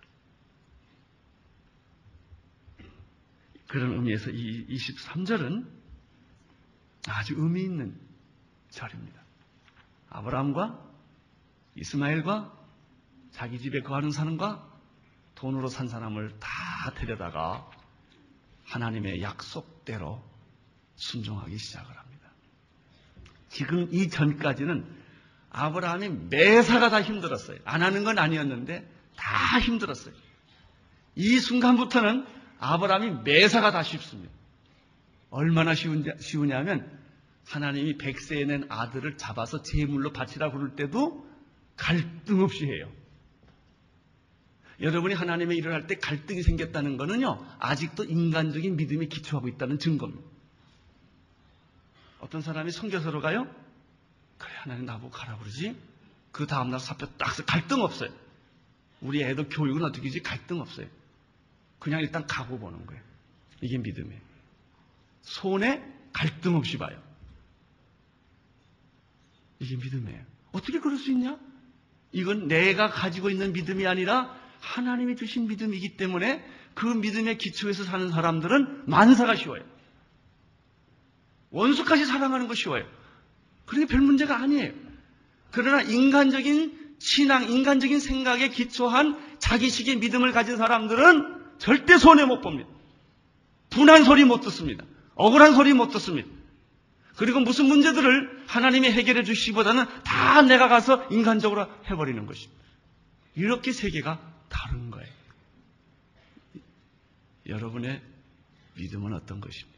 그런 3.76 3.92
의미에서 3.92 4.30
이 4.30 4.66
23절은 4.68 5.68
아주 7.10 7.34
의미 7.36 7.64
있는 7.64 8.00
절입니다. 8.70 9.22
아브라함과 10.10 10.80
이스마엘과 11.76 12.58
자기 13.32 13.60
집에 13.60 13.82
거하는 13.82 14.12
사람과 14.12 14.66
돈으로 15.36 15.68
산 15.68 15.90
사람을 15.90 16.40
다 16.40 16.94
데려다가 16.96 17.70
하나님의 18.64 19.22
약속대로 19.22 20.24
순종하기 20.96 21.58
시작을 21.58 21.98
합니다. 21.98 22.30
지금 23.50 23.90
이 23.92 24.08
전까지는 24.10 24.90
아브라함이 25.50 26.30
매사가 26.30 26.92
다 26.92 27.02
힘들었어요. 27.02 27.60
안 27.66 27.84
하는 27.84 28.06
건 28.06 28.20
아니었는데 28.20 28.90
다 29.18 29.60
힘들었어요. 29.60 30.14
이 31.16 31.40
순간부터는 31.40 32.45
아브라함이 32.60 33.24
매사가 33.24 33.72
다 33.72 33.84
쉽습니다. 33.84 34.32
얼마나 35.30 35.76
쉬우냐, 35.76 36.14
쉬우냐면 36.20 36.90
하나님이 37.46 37.98
백세에 37.98 38.46
낸 38.46 38.66
아들을 38.70 39.18
잡아서 39.18 39.62
제물로 39.62 40.14
바치라 40.14 40.52
그럴 40.52 40.76
때도 40.76 41.28
갈등 41.76 42.42
없이 42.42 42.66
해요. 42.66 42.90
여러분이 44.82 45.14
하나님의 45.14 45.58
일을 45.58 45.74
할 45.74 45.88
때 45.88 45.96
갈등이 45.96 46.44
생겼다는 46.44 46.98
것은요, 46.98 47.46
아직도 47.60 48.04
인간적인 48.06 48.76
믿음에 48.76 49.06
기초하고 49.06 49.48
있다는 49.48 49.80
증거입니다. 49.80 50.24
어떤 52.20 52.42
사람이 52.42 52.72
성교서로 52.72 53.22
가요? 53.22 53.48
그래, 54.38 54.52
하나님 54.58 54.86
나보고 54.86 55.12
가라 55.12 55.38
그러지? 55.38 55.78
그 56.32 56.48
다음날 56.48 56.80
사표 56.80 57.06
딱 57.18 57.32
써. 57.32 57.46
갈등 57.46 57.82
없어요. 57.82 58.10
우리 59.00 59.24
애들 59.24 59.48
교육은 59.50 59.84
어떻게 59.84 60.10
지? 60.10 60.22
갈등 60.22 60.60
없어요. 60.60 60.88
그냥 61.80 62.02
일단 62.02 62.26
가고 62.26 62.58
보는 62.60 62.86
거예요. 62.86 63.02
이게 63.62 63.78
믿음이에요. 63.78 64.22
손에 65.22 65.84
갈등 66.14 66.56
없이 66.56 66.78
봐요. 66.78 67.02
이게 69.60 69.76
믿음이에요. 69.76 70.24
어떻게 70.52 70.80
그럴 70.80 70.98
수 70.98 71.12
있냐? 71.12 71.38
이건 72.12 72.48
내가 72.48 72.90
가지고 72.90 73.30
있는 73.30 73.54
믿음이 73.54 73.86
아니라 73.88 74.36
하나님이 74.62 75.16
주신 75.16 75.48
믿음이기 75.48 75.98
때문에 75.98 76.46
그 76.74 76.86
믿음의 76.86 77.38
기초에서 77.38 77.84
사는 77.84 78.10
사람들은 78.10 78.84
만사가 78.88 79.36
쉬워요. 79.36 79.64
원수까지 81.50 82.06
사랑하는 82.06 82.48
거 82.48 82.56
쉬워요. 82.56 82.86
그러니 83.66 83.88
별 83.88 84.02
문제가 84.02 84.38
아니에요. 84.38 84.74
그러나 85.52 85.82
인간적인 85.82 86.96
신앙, 87.00 87.50
인간적인 87.50 88.00
생각에 88.00 88.50
기초한 88.50 89.38
자기식의 89.40 89.98
믿음을 89.98 90.32
가진 90.32 90.58
사람들은 90.58 91.45
절대 91.58 91.98
손해 91.98 92.26
못 92.26 92.42
봅니다. 92.42 92.70
분한 93.70 94.04
소리 94.04 94.24
못 94.24 94.42
듣습니다. 94.42 94.86
억울한 95.16 95.54
소리 95.54 95.74
못 95.74 95.90
듣습니다. 95.90 96.30
그리고 97.18 97.40
무슨 97.40 97.66
문제들을 97.66 98.44
하나님이 98.48 98.92
해결해 98.92 99.24
주시기보다는 99.24 99.86
다 100.04 100.42
내가 100.42 100.68
가서 100.68 101.08
인간적으로 101.12 101.68
해버리는 101.90 102.26
것입니다. 102.26 102.64
이렇게 103.36 103.72
세계가 103.72 104.20
다른 104.50 104.92
거예요. 104.92 105.14
여러분의 107.48 108.02
믿음은 108.78 109.14
어떤 109.14 109.40
것입니까? 109.40 109.76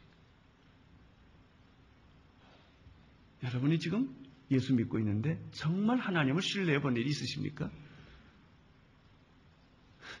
여러분이 3.44 3.78
지금 3.78 4.14
예수 4.50 4.74
믿고 4.74 4.98
있는데 4.98 5.38
정말 5.52 5.98
하나님을 5.98 6.42
신뢰해 6.42 6.80
본 6.80 6.96
일이 6.96 7.08
있으십니까? 7.08 7.70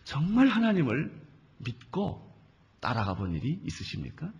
정말 0.04 0.46
하나님을 0.46 1.10
믿고 1.58 2.28
따라가 2.80 3.14
본 3.14 3.34
일이 3.34 3.60
있으십니까? 3.64 4.32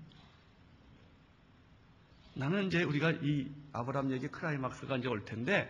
나는 2.35 2.67
이제 2.67 2.83
우리가 2.83 3.11
이 3.11 3.51
아브라함 3.73 4.13
얘기 4.13 4.29
크라이막스가 4.29 4.99
이제 4.99 5.09
올 5.09 5.25
텐데 5.25 5.69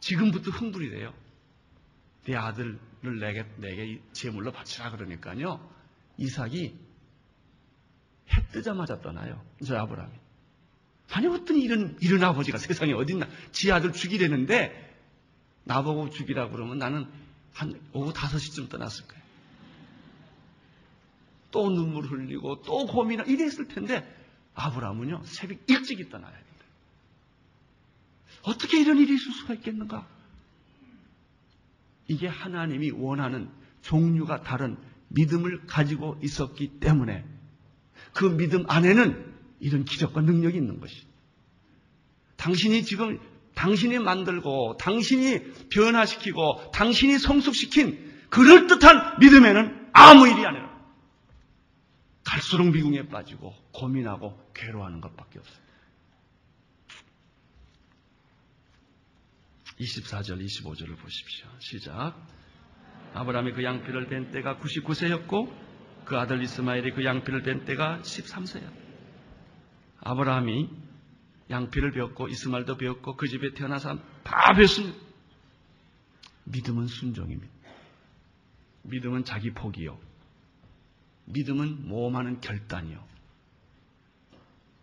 지금부터 0.00 0.50
흥분이 0.50 0.90
돼요. 0.90 1.14
내 2.24 2.34
아들을 2.34 2.78
내게, 3.20 3.44
내게 3.56 4.02
제물로 4.12 4.52
바치라 4.52 4.90
그러니까요. 4.90 5.70
이삭이 6.18 6.78
해 8.30 8.48
뜨자마자 8.52 9.00
떠나요. 9.00 9.44
저 9.64 9.76
아브라함이. 9.76 10.12
아니, 11.12 11.26
어떤 11.26 11.56
이런, 11.58 11.96
이런 12.00 12.24
아버지가 12.24 12.58
세상에 12.58 12.92
어딨나. 12.92 13.28
지 13.50 13.70
아들 13.70 13.92
죽이려는데, 13.92 14.96
나보고 15.64 16.10
죽이라 16.10 16.48
그러면 16.48 16.78
나는 16.78 17.06
한 17.52 17.78
오후 17.92 18.12
5시쯤 18.12 18.70
떠났을 18.70 19.06
거예요. 19.06 19.21
또 21.52 21.70
눈물 21.70 22.04
흘리고, 22.04 22.62
또 22.62 22.86
고민하고, 22.86 23.30
이랬을 23.30 23.68
텐데, 23.68 24.04
아브라함은요, 24.54 25.22
새벽 25.24 25.58
일찍이 25.68 26.10
떠나야 26.10 26.32
된다. 26.32 26.48
어떻게 28.42 28.80
이런 28.80 28.98
일이 28.98 29.14
있을 29.14 29.32
수가 29.32 29.54
있겠는가? 29.54 30.04
이게 32.08 32.26
하나님이 32.26 32.90
원하는 32.90 33.48
종류가 33.82 34.42
다른 34.42 34.76
믿음을 35.08 35.66
가지고 35.66 36.18
있었기 36.22 36.80
때문에 36.80 37.24
그 38.12 38.36
믿음 38.36 38.64
안에는 38.68 39.32
이런 39.60 39.84
기적과 39.84 40.22
능력이 40.22 40.56
있는 40.56 40.80
것이. 40.80 41.06
당신이 42.36 42.84
지금 42.84 43.20
당신이 43.54 43.98
만들고 43.98 44.76
당신이 44.78 45.68
변화시키고 45.68 46.72
당신이 46.72 47.18
성숙시킨 47.18 48.12
그럴듯한 48.30 49.20
믿음에는 49.20 49.90
아무 49.92 50.26
일이 50.26 50.44
아니라 50.44 50.71
갈수록 52.32 52.70
미궁에 52.70 53.08
빠지고 53.08 53.54
고민하고 53.72 54.50
괴로워하는 54.54 55.02
것밖에 55.02 55.38
없어요. 55.38 55.62
24절, 59.78 60.42
25절을 60.42 60.96
보십시오. 60.96 61.46
시작. 61.58 62.14
아브라함이 63.12 63.52
그 63.52 63.62
양피를 63.62 64.08
뺀 64.08 64.30
때가 64.30 64.56
99세였고 64.56 65.54
그 66.06 66.16
아들 66.16 66.42
이스마엘이 66.42 66.92
그 66.92 67.04
양피를 67.04 67.42
뺀 67.42 67.66
때가 67.66 68.00
13세였다. 68.00 68.72
아브라함이 70.00 70.70
양피를 71.50 71.92
배웠고 71.92 72.28
이스마엘도 72.28 72.78
배웠고 72.78 73.16
그 73.16 73.28
집에 73.28 73.52
태어난 73.52 73.78
사람 73.78 74.02
다 74.24 74.54
배웠습니다. 74.54 74.96
믿음은 76.44 76.86
순종입니다. 76.86 77.52
믿음은 78.84 79.24
자기 79.24 79.50
포기요. 79.50 79.98
믿음은 81.26 81.88
모험하는 81.88 82.40
결단이요. 82.40 83.06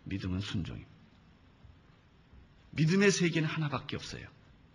믿음은 0.04 0.40
순종입니다. 0.40 0.90
믿음의 2.70 3.10
세계는 3.10 3.48
하나밖에 3.48 3.96
없어요. 3.96 4.26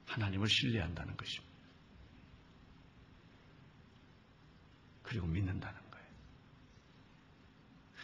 하나님을 0.05 0.47
신뢰한다는 0.47 1.17
것입니다. 1.17 1.55
그리고 5.03 5.27
믿는다는 5.27 5.79
거예요. 5.91 6.07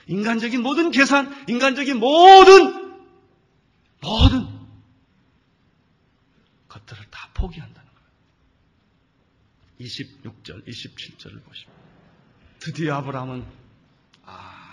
인간적인 0.08 0.62
모든 0.62 0.92
계산, 0.92 1.31
인간적인 1.48 1.98
모든, 1.98 3.02
모든 4.02 4.62
것들을 6.67 7.06
다 7.12 7.29
포기한다는 7.33 7.90
거예요. 7.90 8.10
26절, 9.79 10.67
27절을 10.67 11.44
보시면. 11.44 11.75
드디어 12.60 12.96
아브라함은 12.96 13.60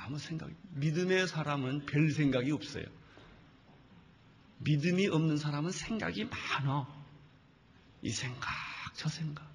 아무 0.09 0.19
생각, 0.19 0.51
믿음의 0.71 1.29
사람은 1.29 1.85
별 1.85 2.11
생각이 2.11 2.51
없어요. 2.51 2.87
믿음이 4.61 5.07
없는 5.09 5.37
사람은 5.37 5.71
생각이 5.71 6.25
많아. 6.25 6.89
이 8.01 8.09
생각, 8.09 8.49
저 8.95 9.11
생각. 9.11 9.47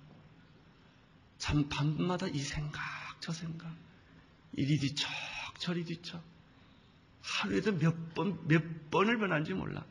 참 1.40 1.68
밤마다 1.70 2.28
이 2.28 2.38
생각, 2.38 2.80
저 3.20 3.32
생각. 3.32 3.68
이리 4.52 4.78
뒤척, 4.78 5.10
저리 5.58 5.84
뒤척. 5.86 6.24
하루에도 7.24 7.72
몇 7.72 8.14
번, 8.14 8.48
몇 8.48 8.92
번을 8.92 9.18
변한지 9.18 9.56
몰라. 9.56 9.84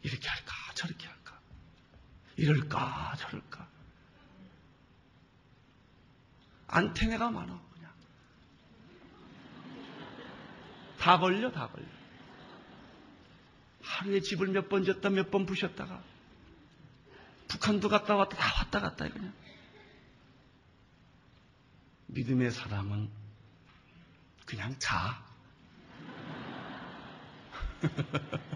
이렇게 0.00 0.28
할까, 0.28 0.54
저렇게 0.74 1.06
할까. 1.06 1.38
이럴까, 2.36 3.16
저럴까. 3.18 3.68
안테나가 6.68 7.30
많아, 7.30 7.60
그냥. 7.74 7.82
다 11.02 11.18
걸려, 11.18 11.50
다 11.50 11.66
걸려. 11.66 11.84
하루에 13.82 14.20
집을 14.20 14.46
몇 14.48 14.68
번 14.68 14.84
졌다, 14.84 15.10
몇 15.10 15.30
번 15.32 15.46
부셨다가. 15.46 16.00
북한도 17.48 17.88
갔다 17.88 18.14
왔다 18.14 18.36
다 18.36 18.46
왔다 18.60 18.80
갔다 18.80 19.08
그냥. 19.08 19.32
믿음의 22.06 22.52
사람은 22.52 23.10
그냥 24.46 24.76
자. 24.78 25.24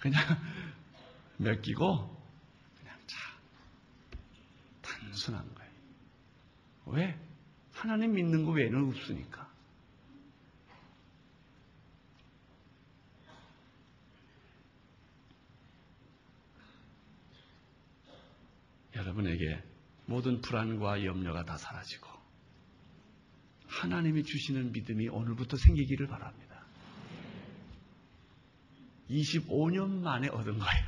그냥 0.00 0.20
맡기고 1.36 2.26
그냥 2.80 2.98
자. 3.06 3.16
단순한 4.82 5.54
거예요. 5.54 5.70
왜? 6.86 7.16
하나님 7.72 8.14
믿는 8.14 8.44
거 8.44 8.50
외에는 8.50 8.88
없으니까. 8.88 9.45
여러분에게 19.06 19.62
모든 20.06 20.40
불안과 20.40 21.04
염려가 21.04 21.44
다 21.44 21.56
사라지고 21.56 22.08
하나님이 23.68 24.24
주시는 24.24 24.72
믿음이 24.72 25.08
오늘부터 25.08 25.56
생기기를 25.56 26.08
바랍니다. 26.08 26.64
25년 29.10 30.00
만에 30.02 30.28
얻은 30.28 30.58
거예요. 30.58 30.86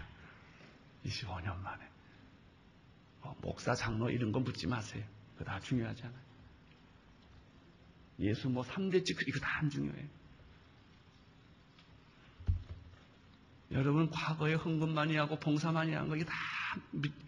25년 1.05 1.61
만에. 1.61 1.85
뭐 3.23 3.37
목사, 3.41 3.75
장로 3.75 4.11
이런 4.11 4.33
건 4.33 4.43
묻지 4.45 4.67
마세요. 4.67 5.05
그거 5.35 5.45
다 5.45 5.61
중요하지 5.61 6.03
않아요. 6.05 6.29
예수 8.21 8.49
뭐 8.49 8.65
3대 8.65 9.05
찌 9.05 9.15
이거 9.29 9.39
다 9.41 9.59
안 9.61 9.71
중요해요. 9.71 10.09
여러분 13.73 14.11
과거에 14.11 14.55
헌금 14.55 14.95
많이 14.95 15.17
하고 15.17 15.39
봉사 15.39 15.71
많이 15.71 15.93
한 15.93 16.09
거 16.09 16.17
이거 16.17 16.25
다 16.25 16.35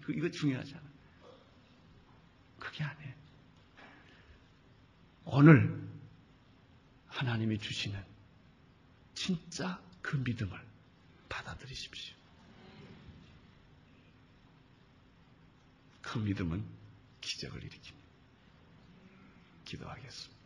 이거 0.08 0.30
중요하지 0.30 0.74
않아요. 0.74 0.90
그게 2.58 2.84
아니에요. 2.84 3.14
오늘 5.24 5.88
하나님이 7.06 7.58
주시는 7.58 8.02
진짜 9.14 9.80
그 10.02 10.16
믿음을 10.16 10.58
받아들이십시오. 11.28 12.16
그 16.02 16.18
믿음은 16.18 16.64
기적을 17.20 17.60
일으킵니다. 17.60 17.94
기도하겠습니다. 19.64 20.40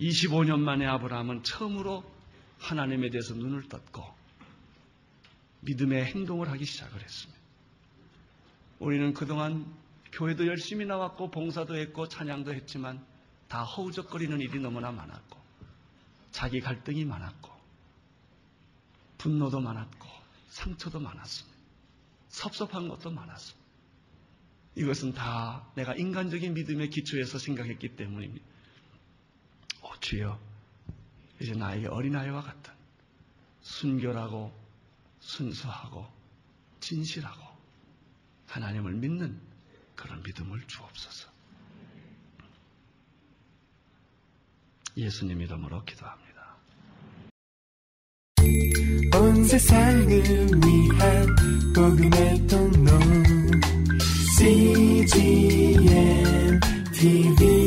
25년 0.00 0.58
만에 0.60 0.86
아브라함은 0.86 1.44
처음으로 1.44 2.04
하나님에 2.58 3.10
대해서 3.10 3.34
눈을 3.34 3.68
떴고 3.68 4.21
믿음의 5.62 6.04
행동을 6.06 6.50
하기 6.50 6.64
시작을 6.64 7.00
했습니다. 7.00 7.40
우리는 8.78 9.14
그동안 9.14 9.66
교회도 10.12 10.46
열심히 10.46 10.84
나왔고 10.84 11.30
봉사도 11.30 11.76
했고 11.76 12.08
찬양도 12.08 12.52
했지만 12.52 13.04
다 13.48 13.62
허우적거리는 13.64 14.40
일이 14.40 14.58
너무나 14.58 14.90
많았고 14.90 15.38
자기 16.32 16.60
갈등이 16.60 17.04
많았고 17.04 17.50
분노도 19.18 19.60
많았고 19.60 20.08
상처도 20.48 21.00
많았습니다. 21.00 21.58
섭섭한 22.28 22.88
것도 22.88 23.10
많았습니다. 23.10 23.62
이것은 24.74 25.12
다 25.12 25.66
내가 25.74 25.94
인간적인 25.94 26.54
믿음의 26.54 26.90
기초에서 26.90 27.38
생각했기 27.38 27.94
때문입니다. 27.94 28.44
오, 29.82 29.90
주여, 30.00 30.38
이제 31.40 31.52
나에게 31.52 31.88
어린아이와 31.88 32.42
같은 32.42 32.72
순결하고 33.60 34.61
순수하고 35.22 36.06
진실하고 36.80 37.40
하나님을 38.48 38.92
믿는 38.94 39.40
그런 39.94 40.22
믿음을 40.22 40.66
주옵소서. 40.66 41.30
예수님 44.96 45.40
이름으로 45.40 45.84
기도합니다. 45.84 46.32
온 49.14 49.44
세상을 49.44 50.06
위한 50.06 51.36
복음의 51.74 52.46
통로 52.46 52.90
CGM 54.36 55.80
TV 56.92 57.61